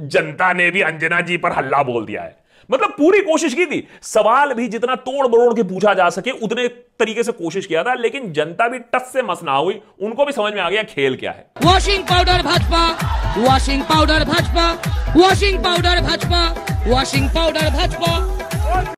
जनता 0.00 0.52
ने 0.52 0.70
भी 0.70 0.80
अंजना 0.80 1.20
जी 1.20 1.36
पर 1.36 1.52
हल्ला 1.52 1.82
बोल 1.82 2.04
दिया 2.06 2.22
है। 2.22 2.36
मतलब 2.70 2.90
पूरी 2.90 3.20
कोशिश 3.20 3.54
की 3.54 3.64
थी। 3.66 3.86
सवाल 4.02 4.52
भी 4.54 4.66
जितना 4.68 4.94
तोड़ 4.94 5.26
मरोड़ 5.26 5.52
के 5.54 5.62
पूछा 5.62 5.94
जा 5.94 6.08
सके 6.10 6.30
उतने 6.30 6.66
तरीके 6.68 7.22
से 7.22 7.32
कोशिश 7.32 7.66
किया 7.66 7.82
था 7.82 7.94
लेकिन 7.94 8.32
जनता 8.32 8.68
भी 8.68 8.78
टस 8.78 9.10
से 9.12 9.22
मस 9.22 9.40
ना 9.44 9.52
हुई। 9.52 9.80
उनको 10.00 10.24
भी 10.24 10.32
समझ 10.32 10.52
में 10.54 10.60
आ 10.60 10.68
गया 10.70 10.82
खेल 10.82 11.16
क्या 11.16 11.30
है। 11.30 11.46
Washing 11.64 12.04
powder 12.04 12.42
Bhajpa 12.42 12.84
washing 13.38 13.82
powder 13.82 14.24
Bhajpa 14.24 14.70
washing 15.16 15.58
powder 15.64 16.00
Bhajpa 16.00 16.42
washing 16.88 17.28
powder 17.30 17.70
Bhajpa. 17.70 18.16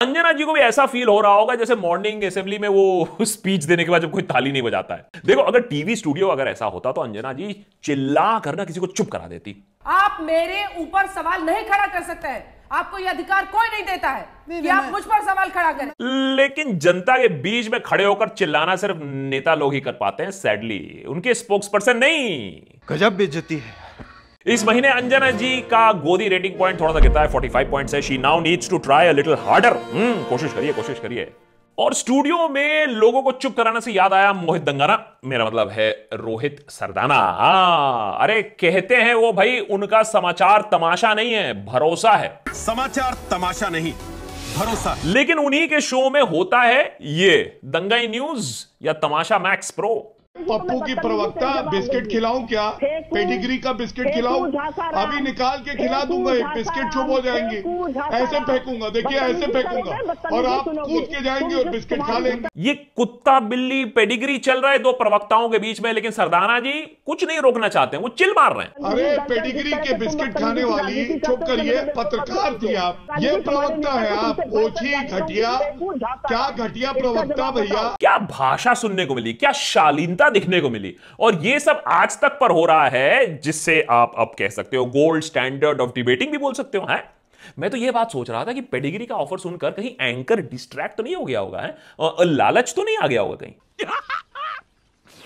Anjana 0.02 0.32
ji 0.32 0.44
को 0.44 0.52
भी 0.52 0.60
ऐसा 0.60 0.86
फील 0.86 1.08
हो 1.08 1.20
रहा 1.20 1.32
होगा 1.32 1.54
जैसे 1.54 1.74
मॉर्निंग 1.76 2.22
असेंबली 2.24 2.58
में 2.58 2.68
वो 2.68 3.16
स्पीच 3.22 3.64
देने 3.64 3.84
के 3.84 3.90
बाद 3.90 4.02
जब 4.02 4.10
कोई 4.10 4.22
ताली 4.22 4.52
नहीं 4.52 4.62
बजाता 4.62 4.94
है। 4.94 5.22
देखो 5.26 5.42
अगर 5.42 5.60
टीवी 5.60 5.96
स्टूडियो 5.96 6.28
अगर 6.28 6.48
ऐसा 6.48 6.66
होता 6.66 6.92
तो 6.92 7.00
अंजना 7.00 7.32
जी 7.32 7.64
चिल्ला 7.84 8.38
करना 8.38 8.64
किसी 8.64 8.80
को 8.80 8.86
चुप 8.86 9.10
करा 9.10 9.28
देती। 9.28 9.62
आप 9.86 10.18
मेरे 10.20 10.64
ऊपर 10.78 11.06
सवाल 11.06 11.42
नहीं 11.42 11.64
खड़ा 11.64 11.86
कर 11.86 12.02
सकते 12.02 12.28
हैं। 12.28 12.42
आपको 12.72 12.98
यह 12.98 13.10
अधिकार 13.10 13.44
कोई 13.44 13.68
नहीं 13.68 13.82
देता 13.84 14.08
है 14.08 14.60
कि 14.60 14.68
आप 14.68 14.90
मुझ 14.92 15.02
पर 15.04 15.22
सवाल 15.22 15.48
खड़ा 15.50 15.72
करें। 15.72 15.90
लेकिन 16.36 16.78
जनता 16.78 17.16
के 17.16 17.28
बीच 17.42 17.70
में 17.70 17.80
खड़े 17.82 18.04
होकर 18.04 18.28
चिल्लाना 18.28 18.76
सिर्फ़ 18.76 18.98
नेता 19.04 19.54
लोग 19.54 19.74
ही 19.74 19.80
कर 19.80 19.92
पाते 19.92 20.22
हैं 20.22 20.30
सैडली 20.30 21.04
उनके 21.08 21.34
स्पोक्स 21.34 21.68
पर्सन 21.68 21.96
नहीं। 21.96 22.60
गजब 22.88 23.16
बेचती 23.16 23.56
है। 23.56 23.74
इस 24.46 24.66
महीने 24.66 24.88
अंजना 24.88 25.30
जी 25.30 25.56
का 25.70 25.92
गोदी 25.92 26.28
रेटिंग 26.28 26.58
पॉइंट 26.58 26.80
थोड़ा 26.80 26.92
सा 26.92 27.00
गिरता 27.00 27.20
है 27.20 27.32
45 27.32 27.70
पॉइंट्स 27.70 27.94
है। 27.94 28.02
She 28.02 28.18
now 28.18 28.40
needs 28.40 28.70
to 28.70 28.78
try 28.78 29.06
a 29.06 29.12
little 29.12 29.36
harder 29.40 29.76
hmm 29.92 30.24
कोशिश 30.24 30.52
करिए 30.52 30.72
कोशिश 30.72 30.98
करिए। 30.98 31.32
और 31.80 31.94
स्टूडियो 31.94 32.48
में 32.48 32.86
लोगों 32.86 33.22
को 33.22 33.32
चुप 33.32 33.56
कराने 33.56 33.80
से 33.80 33.92
याद 33.92 34.12
आया 34.12 34.32
मोहित 34.32 34.62
दंगाना। 34.62 34.96
मेरा 35.24 35.44
मतलब 35.44 35.68
है 35.68 35.90
रोहित 36.14 36.66
सरदाना। 36.70 37.14
हाँ 37.14 38.18
अरे 38.20 38.42
कहते 38.42 38.96
हैं 38.96 39.14
वो 39.14 39.32
भाई 39.32 39.58
उनका 39.60 40.02
समाचार 40.02 40.68
तमाशा 40.72 41.14
नहीं 41.14 41.32
है 41.32 41.64
भरोसा 41.66 42.10
है। 42.10 42.42
समाचार 42.48 43.14
तमाशा 43.30 43.68
नहीं 43.68 43.92
भरोसा। 44.58 44.96
लेकिन 45.04 45.38
उन्हीं 45.38 45.68
के 45.68 45.80
शो 45.80 46.10
में 46.10 46.20
होता 46.22 46.60
है 46.60 46.96
ये 47.02 47.60
दंगाई 47.64 48.08
न्यूज़ 48.08 48.64
या 48.82 48.92
तमाशा 48.92 49.38
मैक्स 49.38 49.70
प्रो। 49.70 50.16
पप्पू 50.42 50.80
की 50.80 50.94
प्रवक्ता 50.96 51.50
बिस्किट 51.62 52.08
खिलाऊं 52.10 52.46
क्या? 52.46 52.68
पेडिग्री 52.82 53.58
का 53.58 53.72
बिस्किट 53.72 54.12
खिलाऊं? 54.14 54.46
अभी 54.46 55.20
निकाल 55.20 55.58
के 55.58 55.74
खिला 55.76 56.02
दूँगा 56.04 56.32
एक 56.34 56.46
बिस्किट 56.54 56.92
चुप 56.92 57.10
हो 57.10 57.20
जाएँगे। 57.20 57.58
ऐसे 58.16 58.40
फेंकूँगा 58.40 58.88
देखिए 58.90 59.18
ऐसे 59.20 59.46
फेंकूँगा। 59.48 60.36
और 60.36 60.46
आप 60.46 60.64
कूद 60.68 61.04
के 61.04 61.22
जाएँगे 61.24 61.54
और 61.54 61.68
बिस्किट 61.70 62.02
खा 62.02 62.18
लेंगे। 62.18 62.48
ये 62.58 62.74
कुत्ता 62.96 63.38
बिल्ली 63.42 63.84
पेडिग्री 63.96 64.38
चल 64.40 64.60
रहा 64.60 64.72
है 64.72 64.78
दो 64.78 64.92
प्रवक्ताओं 64.94 65.48
के 65.48 65.58
बीच 65.58 65.80
में 65.80 65.92
लेकिन 65.92 66.10
सरदाना 66.10 66.58
जी 66.60 66.72
कुछ 67.06 67.24
नहीं 67.24 67.38
रोकना 67.40 67.68
चाहते 67.68 67.96
वो 67.96 68.08
चिल 68.18 68.30
मार 68.30 68.56
रहे 68.56 68.64
हैं। 68.64 68.92
अरे 68.92 69.16
पेडिग्री 69.28 69.72
के 69.78 69.94
बिस्किट 69.98 70.38
खाने 70.38 70.64
वाली 70.64 71.04
चुप 71.18 71.42
करिए 71.42 71.80
पत्रकार 71.96 72.58
थी 72.62 72.74
आप। 72.76 73.06
ये 73.20 73.36
प्रवक्ता 73.40 73.92
है 73.92 74.16
आप 74.18 74.40
ओछी 74.54 74.94
घटिया। 75.00 75.58
क्या 75.82 76.48
घटिया 76.58 76.92
प्रवक्ता 76.92 77.50
भैया? 77.50 77.82
क्या 78.00 78.16
भाषा 78.30 78.74
सुनने 78.76 79.06
को 79.06 79.14
मिली? 79.14 79.32
क्या 79.34 79.52
शालीनता 79.54 80.28
दिखने 80.30 80.60
को 80.60 80.70
मिली। 80.70 80.94
और 81.20 81.34
ये 81.44 81.58
सब 81.60 81.82
आज 81.86 82.18
तक 82.20 82.38
पर 82.40 82.50
हो 82.50 82.64
रहा 82.64 82.88
है 82.88 83.38
जिससे 83.38 83.80
आप 83.90 84.12
अब 84.18 84.34
कह 84.38 84.48
सकते 84.48 84.76
हो 84.76 84.84
गोल्ड 84.86 85.24
स्टैंडर्ड 85.24 85.80
ऑफ़ 85.80 85.90
डिबेटिंग 85.94 86.30
भी 86.32 86.38
बोल 86.38 86.52
सकते 86.52 86.78
हो 86.78 86.86
है? 86.90 87.02
मैं 87.58 87.70
तो 87.70 87.76
ये 87.76 87.90
बात 87.90 88.10
सोच 88.10 88.30
रहा 88.30 88.44
था 88.44 88.52
कि 88.52 88.60
पेडिग्री 88.60 89.06
का 89.06 89.14
ऑफ़र 89.14 89.38
सुनकर 89.38 89.70
कहीं 89.70 89.90
एंकर 90.00 90.40
डिस्ट्रैक्ट 90.40 90.96
तो 90.96 91.02
नहीं 91.02 91.14
हो 91.16 91.24
गया 91.24 91.40
होगा 91.40 91.60
है? 91.60 91.76
और 91.98 92.24
लालच 92.24 92.72
तो 92.76 92.82
नहीं 92.82 92.98
आ 92.98 93.06
गया 93.06 93.20
होगा 93.20 93.36
कहीं? 93.36 93.52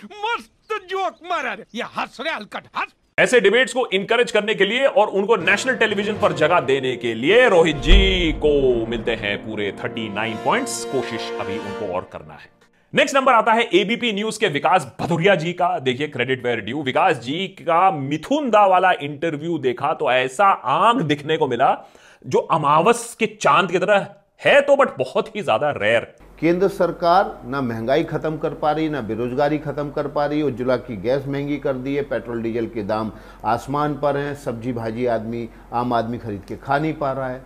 मस्त 0.05 0.87
जोक 0.91 1.19
मारा 1.25 1.57
ये 1.75 1.83
हंस 1.97 2.19
रे 2.21 2.31
हलकट 2.31 2.67
हंस। 2.77 2.95
ऐसे 3.19 3.41
डिबेट्स 3.41 3.73
को 3.73 3.87
इंकरेज 3.93 4.31
करने 4.31 4.55
के 4.55 4.65
लिए 4.65 4.87
और 4.87 5.09
उनको 5.09 5.37
नेशनल 5.37 5.77
टेलीविज़न 5.77 6.19
पर 6.19 6.33
जगह 6.33 6.61
देने 6.61 6.97
के 6.97 7.15
लिए 7.15 7.49
रोहित 7.49 7.77
जी 7.77 8.33
को 8.37 8.87
मिलते 8.87 9.15
हैं 9.15 9.37
पूरे 9.39 9.71
39 9.73 10.35
पॉइंट्स 10.45 10.85
कोशिश 10.85 11.31
अभी 11.41 11.59
उनको 11.59 11.93
और 11.95 12.09
करना 12.13 12.35
है। 12.35 12.49
नेक्स्ट 12.95 13.17
नंबर 13.17 13.33
आता 13.33 13.53
है 13.53 13.63
एबीपी 13.75 14.13
न्यूज़ 14.13 14.39
के 14.41 14.49
विकास 14.49 14.85
भदुरिया 15.01 15.35
जी 15.35 15.53
का। 15.53 15.69
देखिए 15.79 16.07
credit 16.09 16.45
where 16.45 16.61
due 16.61 16.83
Vikas 16.83 17.17
ji 17.21 17.47
का 17.61 17.91
मिथुन 17.91 18.51
दा 18.51 18.65
वाला 18.67 18.91
इंटरव्यू 19.03 19.57
देखा 19.59 19.93
तो 19.95 20.11
ऐसा 20.11 20.47
आँख 20.73 21.01
दिखने 21.05 21.37
को 21.37 21.47
मिला 21.49 21.71
जो 22.25 22.39
अमावस 22.51 23.15
के 23.21 23.27
चाँद 23.41 23.71
की 23.71 23.79
तरह 23.79 24.07
है 24.41 24.61
तो 24.61 24.77
बट 24.77 24.97
बहुत 24.99 25.35
ही 25.37 25.43
ज़्यादा 25.43 25.71
रेयर 25.73 26.05
केंद्र 26.41 26.69
सरकार 26.71 27.33
ना 27.47 27.61
महँगाई 27.63 28.05
खत्म 28.05 28.37
कर 28.37 28.55
पा 28.55 28.73
रही 28.73 28.89
ना 28.89 29.01
बेरोजगारी 29.01 29.59
खत्म 29.59 29.91
कर 29.91 30.09
पा 30.09 30.27
रही 30.27 30.43
उज्ज्वला 30.43 30.77
की 30.79 30.97
गैस 30.99 31.27
महँगी 31.27 31.57
कर 31.65 31.77
दी 31.79 31.95
है 31.97 32.03
पेट्रोल 32.11 32.43
डीजल 32.43 32.67
के 32.75 32.83
दाम 32.85 33.11
आसमान 33.47 33.95
पर 33.97 34.17
हैं 34.17 34.35
सब्ज़ी 34.45 34.73
भाजी 34.73 35.07
आदमी 35.17 35.49
आम 35.73 35.93
आदमी 35.93 36.19
खरीद 36.19 36.45
के 36.49 36.57
खा 36.59 36.79
नहीं 36.79 36.93
पा 36.95 37.11
रहा 37.13 37.29
है। 37.29 37.43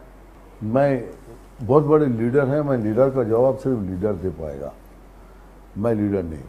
मैं 0.65 0.91
बहुत 1.63 1.85
बड़े 1.85 2.07
लीडर 2.09 2.49
हैं 2.49 2.61
मैं 2.63 2.77
लीडर 2.85 3.11
का 3.11 3.25
जवाब 3.25 3.59
सिर्फ़ 3.59 3.81
लीडर 3.83 4.13
दे 4.17 4.31
पाएगा। 4.43 4.73
मैं 5.79 5.95
लीडर 5.95 6.23
नहीं 6.23 6.43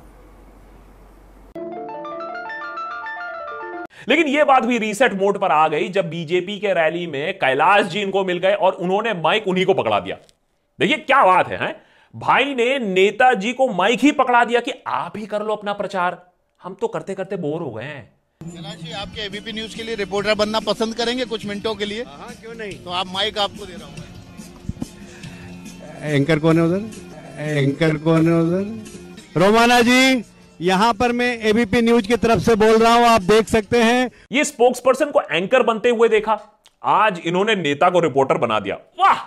लेकिन 4.09 4.27
यह 4.27 4.43
बात 4.45 4.65
भी 4.65 4.77
रीसेट 4.77 5.13
मोड 5.13 5.37
पर 5.39 5.51
आ 5.51 5.67
गई 5.67 5.89
जब 5.89 6.09
बीजेपी 6.09 6.57
के 6.59 6.73
रैली 6.73 7.05
में 7.07 7.33
कैलाश 7.33 7.85
जी 7.85 8.01
इनको 8.01 8.23
मिल 8.25 8.37
गए 8.37 8.53
और 8.53 8.73
उन्होंने 8.73 9.13
माइक 9.13 9.47
उन्हीं 9.47 9.65
को 9.65 9.73
पकड़ा 9.73 9.99
दिया। 9.99 10.15
देखिए 10.79 10.97
क्या 10.97 11.23
बात 11.25 11.47
है, 11.47 11.57
है? 11.57 11.75
भाई 12.13 12.53
ने 12.55 12.79
नेताजी 12.79 13.53
को 13.53 13.67
माइक 13.73 13.99
ही 13.99 14.11
पकड़ा 14.11 14.43
दिया 14.45 14.59
कि 14.59 14.71
आप 14.87 15.17
ही 15.17 15.25
कर 15.25 15.43
लो 15.43 15.55
अपना 15.55 15.73
प्रचार। 15.73 16.17
हम 16.61 16.73
तो 16.73 16.87
करते 16.87 17.15
करते 17.15 17.35
बोर 17.37 17.61
हो 17.61 17.71
गए 17.71 17.83
हैं। 17.83 18.03
कैलाश 18.41 18.77
जी 18.77 18.91
आपके 18.91 19.21
एबीपी 19.21 19.51
न्यूज़ 19.51 19.75
के 19.75 19.83
लिए 19.83 19.95
रिपोर्टर 19.95 20.35
बनना 20.35 20.59
पसंद 20.59 20.95
करेंगे 20.95 21.25
कुछ 21.25 21.45
मिनटों 21.45 21.75
के 21.75 21.85
लिए? 21.85 22.03
हाँ 22.03 22.33
क्यों 22.41 22.55
नहीं? 22.55 22.83
तो 22.83 22.89
आप 22.91 23.07
माइक 23.07 23.37
आपको 23.37 23.65
दे 23.65 23.73
रहा 23.73 23.87
हूँ। 23.87 23.95
एंकर 26.03 26.39
कौन 26.39 26.57
है 26.57 26.63
उधर? 26.63 26.81
एंकर 27.39 27.97
कौन 27.97 28.27
है 28.27 28.33
उधर? 28.33 28.98
रोमाना 29.37 29.81
जी, 29.81 30.23
यहाँ 30.61 30.93
पर 30.93 31.11
मैं 31.11 31.39
एबीपी 31.39 31.81
न्यूज़ 31.81 32.07
की 32.07 32.15
तरफ़ 32.15 32.39
से 32.39 32.55
बोल 32.55 32.77
रहा 32.77 32.93
हूँ, 32.93 33.05
आप 33.05 33.21
देख 33.21 33.47
सकते 33.47 33.83
हैं। 33.83 34.11
ये 34.31 34.43
स्पोक्स 34.43 34.79
पर्सन 34.79 35.11
को 35.11 35.21
एंकर 35.31 35.63
बनते 35.63 35.89
हुए 35.89 36.09
देखा। 36.09 36.39
आज 36.83 37.21
इन्होंने 37.25 37.55
नेता 37.55 37.89
को 37.89 37.99
रिपोर्टर 37.99 38.37
बना 38.37 38.59
दिया। 38.59 38.75
वाह! 38.75 39.17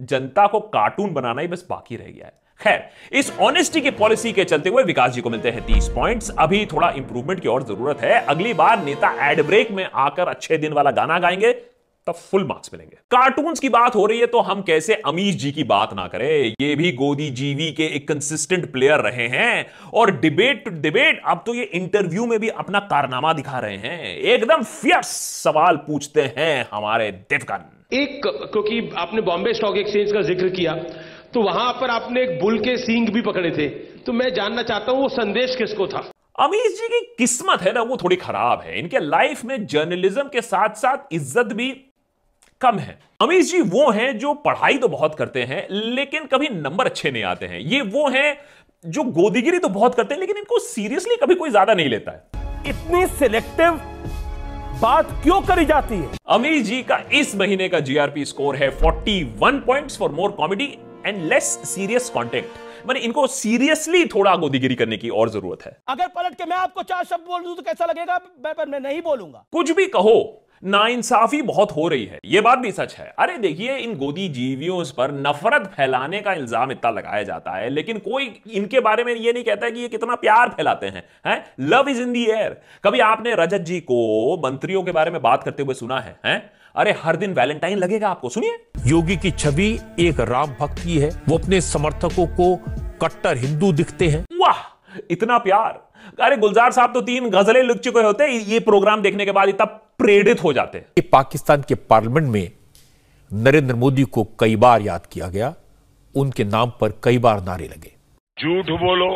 जनता 0.00 0.46
को 0.46 0.60
कार्टून 0.60 1.12
बनाना 1.12 1.40
ही 1.40 1.48
बस 1.48 1.66
बाकी 1.70 1.96
रह 1.96 2.04
गया 2.04 2.26
है। 2.26 2.32
खैर, 2.60 2.90
इस 3.12 3.32
ऑनेस्टी 3.40 3.80
की 3.80 3.90
पॉलिसी 3.90 4.32
के 4.32 4.44
चलते 4.44 4.68
हुए 4.68 4.82
विकास 4.82 5.12
जी 5.12 5.20
को 5.20 5.30
मिलते 5.30 5.50
हैं 5.50 5.66
तीस 5.66 5.88
पॉइंट्स 5.88 6.30
अभी 6.38 6.66
थोड़ा 6.66 6.90
इंप्रूवमेंट 6.90 7.40
की 7.40 7.48
और 7.48 7.62
ज़रूरत 7.62 8.00
है। 8.00 8.20
अगली 8.20 8.54
बार 8.54 8.84
नेता 8.84 9.30
एड 9.30 9.46
ब्रेक 9.46 9.70
में 9.70 9.88
आकर 9.94 10.28
अच्छे 10.28 10.58
दिन 10.58 10.72
वाला 10.72 10.90
गाना 10.90 11.18
गाएँगे। 11.18 11.52
तब 12.10 12.16
फुल 12.20 12.44
मार्क्स 12.44 12.70
मिलेंगे। 12.72 12.96
कार्टून्स 13.10 13.60
की 13.60 13.68
बात 13.70 13.94
हो 13.96 14.04
रही 14.06 14.20
है 14.20 14.26
तो 14.26 14.40
हम 14.42 14.62
कैसे 14.62 14.94
अमीश 15.06 15.34
जी 15.36 15.50
की 15.52 15.64
बात 15.66 15.92
ना 15.94 16.06
करें? 16.08 16.54
ये 16.60 16.74
भी 16.76 16.92
गोदी 16.94 17.28
जीवी 17.32 17.70
के 17.72 17.86
एक 17.96 18.08
कंसिस्टेंट 18.08 18.70
प्लेयर 18.72 19.00
रहे 19.00 19.26
हैं 19.28 19.66
और 19.94 20.10
डिबेट 20.20 20.64
टू 20.64 20.70
डिबेट 20.80 21.22
अब 21.26 21.42
तो 21.46 21.54
ये 21.54 21.64
इंटरव्यू 21.74 22.26
में 22.26 22.38
भी 22.40 22.48
अपना 22.58 22.78
कारनामा 22.88 23.32
दिखा 23.32 23.58
रहे 23.58 23.76
हैं। 23.78 24.16
एकदम 24.34 24.62
फियर्स 24.64 25.08
सवाल 25.42 25.76
पूछते 25.86 26.22
हैं 26.36 26.66
हमारे 26.72 27.10
देवगन। 27.30 27.70
एक 27.94 28.20
क्योंकि 28.26 28.80
आपने 28.98 29.22
बॉम्बे 29.22 29.52
स्टॉक 29.54 29.76
एक्सचेंज 29.78 30.12
का 30.12 30.22
ज़िक्र 30.24 30.48
किया 30.50 30.74
तो 31.34 31.42
वहाँ 31.42 31.72
पर 31.72 31.90
आपने 31.90 32.22
एक 32.22 32.40
बुल 32.40 32.58
के 32.58 32.76
सींग 32.78 33.08
भी 33.08 33.20
पकड़े 33.22 33.50
थे। 33.50 33.68
तो 34.00 34.12
मैं 34.12 34.32
जानना 34.34 34.62
चाहता 34.64 34.92
हूँ 34.92 35.02
वो 35.02 35.08
संदेश 35.10 35.54
किसको 35.56 35.86
था? 35.86 36.10
अमीश 36.40 36.72
जी 36.72 36.86
की 36.88 37.00
किस्मत 37.18 37.62
है 37.62 37.72
ना 37.72 37.82
वो 37.82 37.96
थोड़ी 37.96 38.16
खराब 38.16 38.60
है। 38.60 38.78
इनके 38.78 38.98
लाइफ 39.00 39.44
में 39.44 39.66
जर्नलिज्म 39.66 40.22
के 40.24 40.40
साथ 40.42 40.74
साथ 40.76 41.12
इज़्ज़त 41.12 41.52
भी 41.52 41.70
कम 42.60 42.78
है। 42.78 42.98
अमीश 43.20 43.50
जी 43.50 43.60
वो 43.64 43.90
हैं 43.90 44.18
जो 44.18 44.32
पढ़ाई 44.36 44.78
तो 44.78 44.88
बहुत 44.88 45.14
करते 45.14 45.42
हैं 45.42 45.66
लेकिन 45.70 46.24
कभी 46.24 46.48
नंबर 46.50 46.86
अच्छे 46.86 47.10
नहीं 47.10 47.22
आते 47.24 47.46
हैं। 47.46 47.58
ये 47.60 47.80
वो 47.82 48.08
हैं 48.08 48.36
जो 48.84 49.02
गोदीगिरी 49.12 49.58
तो 49.58 49.68
बहुत 49.68 49.94
करते 49.94 50.14
हैं 50.14 50.20
लेकिन 50.20 50.36
इनको 50.36 50.58
सीरियसली 50.58 51.16
कभी 51.16 51.34
कोई 51.34 51.50
ज़्यादा 51.50 51.74
नहीं 51.74 51.88
लेता 51.88 52.12
है। 52.12 52.70
इतनी 52.70 53.06
सिलेक्टिव 53.08 53.80
बात 54.82 55.10
क्यों 55.22 55.40
करी 55.42 55.64
जाती 55.64 55.94
है? 55.94 56.08
अमीश 56.28 56.62
जी 56.62 56.82
का 56.82 56.98
इस 57.12 57.34
महीने 57.36 57.68
का 57.68 57.80
जीआरपी 57.80 58.24
स्कोर 58.24 58.56
है 58.56 58.70
41 58.78 59.60
points 59.62 59.98
for 59.98 60.10
more 60.12 60.32
comedy 60.32 60.66
and 61.06 61.22
less 61.24 61.48
serious 61.66 62.10
contact 62.10 62.86
मैंने 62.88 63.00
इनको 63.00 63.26
सीरियसली 63.28 64.04
थोड़ा 64.08 64.36
गोदीगिरी 64.36 64.74
करने 64.74 64.96
की 64.96 65.08
और 65.10 65.30
ज़रूरत 65.30 65.62
है। 65.62 65.76
अगर 65.88 66.06
पलट 66.10 66.34
के 66.34 66.44
मैं 66.44 66.56
आपको 66.58 66.82
चार 66.84 67.04
शब्द 67.04 67.26
बोल 67.26 67.42
दूँ 67.42 67.56
तो 67.56 67.62
कैसा 67.62 67.86
लगेगा? 67.86 68.20
मैं 68.44 68.54
पर 68.54 68.68
मैं 68.68 68.80
नहीं 68.80 69.02
बोलूँगा। 69.02 69.44
कुछ 69.52 69.70
भी 69.70 69.86
कहो 69.88 70.46
नाइंसाफी 70.62 71.40
बहुत 71.42 71.70
हो 71.72 71.86
रही 71.88 72.04
है। 72.04 72.18
यह 72.24 72.40
बात 72.40 72.58
भी 72.58 72.70
सच 72.72 72.94
है। 72.94 73.06
अरे 73.18 73.36
देखिए 73.38 73.76
इन 73.76 73.94
गोदी 73.96 74.28
जीवियों 74.28 74.82
पर 74.96 75.12
नफरत 75.20 75.70
फैलाने 75.76 76.20
का 76.20 76.32
इल्ज़ाम 76.32 76.72
इतना 76.72 76.90
लगाया 76.90 77.22
जाता 77.22 77.52
है 77.52 77.68
लेकिन 77.70 77.98
कोई 77.98 78.26
इनके 78.50 78.80
बारे 78.80 79.04
में 79.04 79.14
यह 79.14 79.32
नहीं 79.32 79.44
कहता 79.44 79.66
है 79.66 79.72
कि 79.72 79.80
ये 79.80 79.88
कितना 79.88 80.14
प्यार 80.16 80.48
फैलाते 80.48 80.86
हैं 80.86 81.02
हैं? 81.26 81.44
Love 81.60 81.88
is 81.88 82.02
in 82.02 82.12
the 82.12 82.24
air 82.26 82.60
कभी 82.84 83.00
आपने 83.00 83.34
रजत 83.34 83.60
जी 83.62 83.80
को 83.82 84.36
मंत्रियों 84.44 84.82
के 84.82 84.92
बारे 84.92 85.10
में 85.10 85.20
बात 85.22 85.42
करते 85.44 85.62
हुए 85.62 85.74
सुना 85.74 86.00
है 86.00 86.18
हैं? 86.26 86.38
अरे 86.76 86.94
हर 87.02 87.16
दिन 87.16 87.34
वैलेंटाइन 87.34 87.78
लगेगा 87.78 88.08
आपको 88.08 88.28
सुनिए। 88.28 88.58
योगी 88.86 89.16
की 89.16 89.30
छवि 89.30 89.78
एक 90.00 90.20
राम 90.28 90.54
भक्त 90.60 90.82
की 90.82 90.98
है। 90.98 91.10
वो 91.28 91.38
अपने 91.38 91.60
समर्थकों 91.60 92.26
को 92.36 92.56
कट्टर 93.02 93.36
हिंदू 93.36 93.72
दिखते 93.72 94.08
हैं। 94.08 94.24
वाह 94.40 94.66
इतना 95.10 95.38
प्यार। 95.38 95.88
अरे 96.20 96.36
गुलजार 96.36 96.72
साहब 96.72 96.92
तो 96.92 97.00
तीन 97.00 97.28
गजलें 97.30 97.62
लिख 97.62 97.78
चुके 97.78 98.00
होते 98.00 98.26
ये 98.26 98.58
प्रोग्राम 98.60 99.02
देखने 99.02 99.24
के 99.24 99.32
बाद 99.32 99.48
इतना 99.48 99.64
प्रेरित 100.00 100.42
हो 100.44 100.52
जाते 100.52 100.78
हैं। 100.78 101.02
पाकिस्तान 101.12 101.64
के 101.68 101.74
पार्लियामेंट 101.74 102.28
में 102.28 102.50
नरेंद्र 103.30 103.74
मोदी 103.74 104.02
को 104.04 104.24
कई 104.40 104.56
बार 104.56 104.82
याद 104.82 105.06
किया 105.06 105.28
गया 105.28 105.54
उनके 106.14 106.44
नाम 106.44 106.70
पर 106.80 106.92
कई 107.04 107.18
बार 107.18 107.42
नारे 107.42 107.66
लगे। 107.66 107.92
झूठ 108.36 108.70
बोलो 108.80 109.10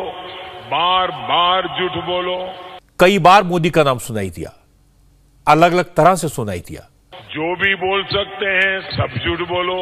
बार 0.67 1.11
बार 1.11 1.67
झूठ 1.69 2.03
बोलो। 2.03 2.37
कई 2.99 3.19
बार 3.19 3.43
मोदी 3.43 3.69
का 3.69 3.83
नाम 3.83 3.97
सुनाई 3.97 4.29
दिया 4.29 4.53
अलग 5.47 5.71
अलग 5.71 5.93
तरह 5.93 6.15
से 6.15 6.29
सुनाई 6.29 6.59
दिया। 6.59 6.81
जो 7.31 7.55
भी 7.55 7.75
बोल 7.75 8.03
सकते 8.03 8.45
हैं 8.47 8.79
सब 8.91 9.17
झूठ 9.17 9.47
बोलो। 9.47 9.79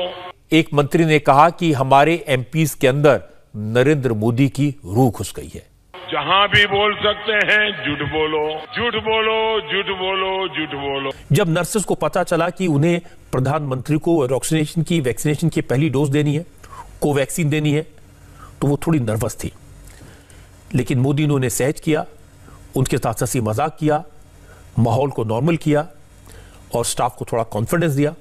एक 0.51 0.73
मंत्री 0.73 1.05
ने 1.05 1.19
कहा 1.19 1.49
कि 1.49 1.73
हमारे 1.73 2.23
एमपीज 2.27 2.73
के 2.73 2.87
अंदर 2.87 3.21
नरेंद्र 3.55 4.13
मोदी 4.13 4.49
की 4.49 4.69
रूह 4.85 5.11
घुस 5.11 5.33
गई 5.35 5.51
है। 5.55 5.72
जहाँ 6.13 6.47
भी 6.47 6.65
बोल 6.65 6.93
सकते 6.95 7.33
हैं, 7.47 7.69
झूठ 7.83 8.01
बोलो। 8.09 8.41
झूठ 8.75 8.95
बोलो 9.03 9.37
झूठ 9.61 9.87
बोलो 9.99 10.47
झूठ 10.47 10.75
बोलो। 10.81 11.11
जब 11.31 11.49
नर्सेस 11.49 11.83
को 11.83 11.95
पता 11.95 12.23
चला 12.23 12.49
कि 12.49 12.67
उन्हें 12.67 12.99
प्रधानमंत्री 13.31 13.97
को 13.97 14.15
वैक्सीनेशन 14.23 14.83
की 14.83 14.99
वैक्सीनेशन 15.01 15.49
की 15.49 15.61
पहली 15.63 15.89
डोज 15.89 16.09
देनी 16.09 16.35
है, 16.35 16.45
कोवैक्सीन 17.01 17.49
देनी 17.49 17.71
है 17.71 17.85
तो 18.61 18.67
वो 18.67 18.77
थोड़ी 18.77 18.99
नर्वस 18.99 19.35
थी। 19.35 19.51
लेकिन 20.75 20.99
मोदी 20.99 21.27
ने 21.27 21.33
उन्हें 21.33 21.49
सहज 21.49 21.79
किया, 21.79 22.05
उनके 22.75 22.97
साथ 22.97 23.21
हँसी 23.21 23.41
मज़ाक 23.41 23.77
किया, 23.79 24.03
माहौल 24.79 25.09
को 25.09 25.23
नॉर्मल 25.23 25.57
किया 25.57 25.87
और 26.75 26.85
स्टाफ 26.85 27.15
को 27.15 27.25
थोड़ा 27.31 27.43
कॉन्फिडेंस 27.43 27.91
दिया। 27.93 28.13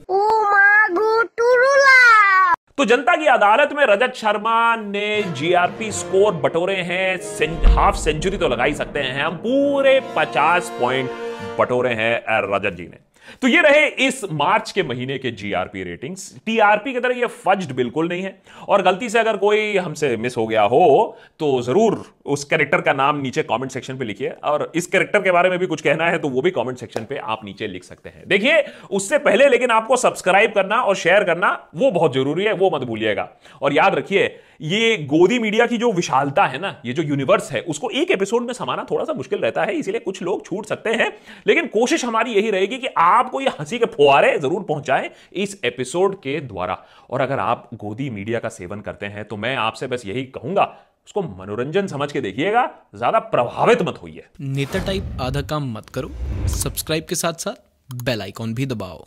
तो 2.78 2.84
जनता 2.84 3.14
की 3.16 3.26
अदालत 3.26 3.72
में 3.72 3.84
रजत 3.86 4.12
शर्मा 4.16 4.76
ने 4.76 5.22
जीआरपी 5.38 5.90
स्कोर 5.92 6.34
बटोरे 6.34 6.76
हैं 6.82 7.74
हाफ़ 7.74 7.96
सेंचुरी 7.96 8.36
तो 8.36 8.48
लगा 8.48 8.64
ही 8.64 8.74
सकते 8.74 9.00
हैं 9.00 9.22
हम, 9.24 9.36
पूरे 9.36 10.00
50 10.16 10.70
पॉइंट 10.80 11.10
बटोरे 11.58 11.92
हैं 11.94 12.22
रजत 12.46 12.76
जी 12.76 12.84
ने। 12.84 12.98
तो 13.42 13.48
ये 13.48 13.60
रहे 13.62 13.86
इस 14.06 14.24
मार्च 14.32 14.70
के 14.70 14.82
महीने 14.82 15.18
के 15.18 15.30
जीआरपी 15.32 15.82
रेटिंग्स 15.84 16.34
टीआरपी 16.46 16.92
की 16.92 17.00
तरह 17.00 17.18
ये 17.18 17.26
फज्ड 17.44 17.72
बिल्कुल 17.74 18.08
नहीं 18.08 18.22
है। 18.22 18.34
और 18.68 18.82
गलती 18.82 19.08
से 19.08 19.18
अगर 19.18 19.36
कोई 19.36 19.76
हमसे 19.76 20.16
मिस 20.16 20.36
हो 20.36 20.46
गया 20.46 20.62
हो 20.64 21.16
तो 21.38 21.60
ज़रूर 21.62 22.04
उस 22.26 22.44
कैरेक्टर 22.44 22.80
का 22.80 22.92
नाम 22.92 23.20
नीचे 23.20 23.42
कमेंट 23.42 23.70
सेक्शन 23.72 23.96
पे 23.98 24.04
लिखिए 24.04 24.28
और 24.44 24.70
इस 24.74 24.86
कैरेक्टर 24.86 25.22
के 25.22 25.30
बारे 25.30 25.50
में 25.50 25.58
भी 25.58 25.66
कुछ 25.66 25.80
कहना 25.80 26.06
है 26.06 26.18
तो 26.18 26.28
वो 26.28 26.42
भी 26.42 26.50
कमेंट 26.50 26.78
सेक्शन 26.78 27.04
पे 27.04 27.16
आप 27.16 27.44
नीचे 27.44 27.66
लिख 27.66 27.84
सकते 27.84 28.08
हैं। 28.08 28.24
देखिए, 28.28 28.62
उससे 28.90 29.18
पहले 29.18 29.48
लेकिन 29.48 29.70
आपको 29.70 29.96
सब्सक्राइब 29.96 30.52
करना 30.52 30.80
और 30.82 30.96
शेयर 30.96 31.24
करना 31.24 31.50
वो 31.74 31.90
बहुत 31.90 32.14
ज़रूरी 32.14 32.44
है, 32.44 32.52
वो 32.52 32.70
मत 32.74 32.82
भूलिएगा। 32.82 33.28
और 33.62 33.72
याद 33.72 33.94
रखिए, 33.94 34.24
ये 34.62 34.96
गोदी 35.04 35.38
मीडिया 35.38 35.66
की 35.66 35.78
जो 35.78 35.90
विशालता 35.92 36.44
है 36.44 36.58
ना, 36.60 36.74
ये 36.86 36.92
जो 36.92 37.02
यूनिवर्स 37.02 37.50
है, 37.52 37.60
उसको 37.62 37.90
एक 37.92 38.10
एपिसोड 38.10 38.46
में 38.46 38.52
समाना 38.54 38.86
थोड़ा 38.90 39.04
सा 39.04 39.12
मुश्किल 39.12 39.38
रहता 39.38 39.64
है, 39.64 39.74
इसीलिए 39.74 40.00
कुछ 40.00 40.22
लोग 40.22 40.44
छूट 40.46 40.66
सकते 40.66 40.90
हैं। 40.92 41.10
लेकिन 41.46 41.66
कोशिश 41.68 42.04
हमारी 42.04 42.32
यही 42.32 42.50
रहेगी 42.50 42.78
कि 42.78 42.88
आपको 42.98 43.40
ये 43.40 43.50
हँसी 43.60 43.78
के 43.78 43.86
फुहारे 43.86 44.38
ज़रूर 44.38 44.62
पहुंचाएँ 44.62 45.10
इस 45.34 45.60
एपिसोड 45.64 46.14
के 46.16 46.38
द्वारा। 46.42 46.78
और 47.10 47.20
अगर 47.20 47.38
आप 47.38 47.68
गोदी 47.74 48.08
मीडिया 48.10 48.38
का 48.38 48.48
सेवन 48.50 48.80
करते 48.80 49.06
हैं 49.06 49.24
तो 49.24 49.36
मैं 49.36 49.54
आपसे 49.56 49.86
बस 49.86 50.06
यही 50.06 50.24
कहूँगा 50.34 50.64
उसको 51.06 51.22
मनोरंजन 51.22 51.86
समझ 51.86 52.10
के 52.12 52.20
देखिएगा 52.20 52.68
ज़्यादा 52.94 53.18
प्रभावित 53.30 53.82
मत 53.82 53.98
होइए। 54.02 54.24
नेता 54.40 54.84
टाइप 54.86 55.18
आधा 55.20 55.42
काम 55.50 55.72
मत 55.72 55.88
करो 55.90 56.10
सब्सक्राइब 56.52 57.06
के 57.08 57.14
साथ 57.14 57.46
साथ 57.46 58.04
बेल 58.04 58.22
आइकॉन 58.22 58.54
भी 58.54 58.66
दबाओ। 58.66 59.02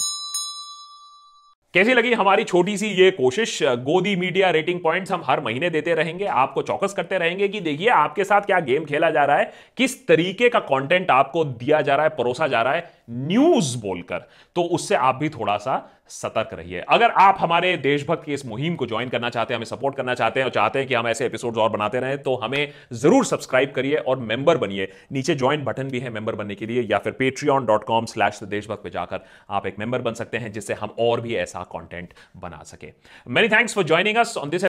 कैसी 1.74 1.94
लगी 1.94 2.12
हमारी 2.14 2.44
छोटी 2.44 2.78
सी 2.78 2.88
ये 2.88 3.10
कोशिश? 3.12 3.58
गोदी 3.64 4.16
मीडिया 4.16 4.50
रेटिंग 4.50 4.80
पॉइंट्स 4.80 5.12
हम 5.12 5.24
हर 5.26 5.42
महीने 5.42 5.70
देते 5.70 5.94
रहेंगे 5.96 6.26
आपको 6.26 6.62
चौकस 6.62 6.94
करते 6.94 7.18
रहेंगे 7.18 7.48
कि 7.48 7.62
देखिए 7.62 7.90
आपके 7.90 8.24
साथ 8.24 8.42
क्या 8.42 8.60
गेम 8.60 8.86
खेला 8.86 9.10
जा 9.10 9.26
रहा 9.26 9.38
है 9.38 9.52
किस 9.78 10.08
तरीके 10.08 10.50
का 10.50 10.60
कंटेंट 10.62 11.12
आपको 11.12 11.44
दिया 11.46 11.82
जा 11.82 11.96
रहा 11.96 12.06
है 12.06 12.16
परोसा 12.18 12.48
जा 12.48 12.62
रहा 12.62 12.74
है 12.74 12.90
न्यूज़ 13.08 13.78
बोलकर 13.80 14.28
तो 14.56 14.62
उससे 14.64 14.96
आप 14.98 15.16
भी 15.16 15.30
थोड़ा 15.30 15.58
सा 15.58 15.82
सतर्क 16.12 16.50
रहिए। 16.54 16.80
अगर 16.90 17.12
आप 17.12 17.38
हमारे 17.40 17.76
देशभक्त 17.78 18.24
की 18.26 18.34
इस 18.34 18.46
मुहिम 18.46 18.76
को 18.76 18.86
ज्वाइन 18.86 19.10
करना 19.10 19.30
चाहते 19.30 19.54
हैं, 19.54 19.58
हमें 19.58 19.66
सपोर्ट 19.66 19.96
करना 19.96 20.14
चाहते 20.14 20.40
हैं 20.40 20.46
और 20.46 20.52
चाहते 20.52 20.80
हैं 20.80 20.88
कि 20.88 20.94
हम 20.94 21.08
ऐसे 21.08 21.26
एपिसोड्स 21.26 21.58
और 21.58 21.70
बनाते 21.70 22.00
रहें 22.00 22.18
तो 22.18 22.36
हमें 22.36 22.72
ज़रूर 22.94 23.26
सब्सक्राइब 23.26 23.72
करिए 23.72 23.96
और 23.98 24.20
मेंबर 24.22 24.58
बनिए। 24.58 24.88
नीचे 25.12 25.36
ज्वाइन 25.36 25.64
बटन 25.64 25.90
भी 25.90 26.00
है 26.00 26.10
मेंबर 26.10 26.36
बनने 26.36 26.56
के 26.56 26.66
लिए, 26.66 26.82
या 26.82 26.98
फिर 26.98 27.14
पेट्रियन 27.14 27.66
डॉट 27.66 27.84
कॉम 27.84 28.06
स्लैश 28.06 28.40
देशभक्त 28.46 28.84
पर 28.84 28.90
जाकर 28.90 29.26
आप 29.50 29.68
एक 29.68 29.80
मेंबर 29.80 30.02
बन 30.02 30.14
सकते 30.14 30.38
हैं, 30.38 30.52
जिससे 30.52 30.74
हम 30.74 30.96
और 31.00 31.22
भी 31.22 31.36
ऐसा 31.36 31.64
कॉन्टेंट 31.64 32.14
बना 32.38 32.62
सके। 32.66 32.92
Many 33.28 33.48
thanks 33.48 33.76
for 33.76 33.84
joining 33.86 34.18
us 34.18 34.38
on 34.38 34.50
this 34.50 34.64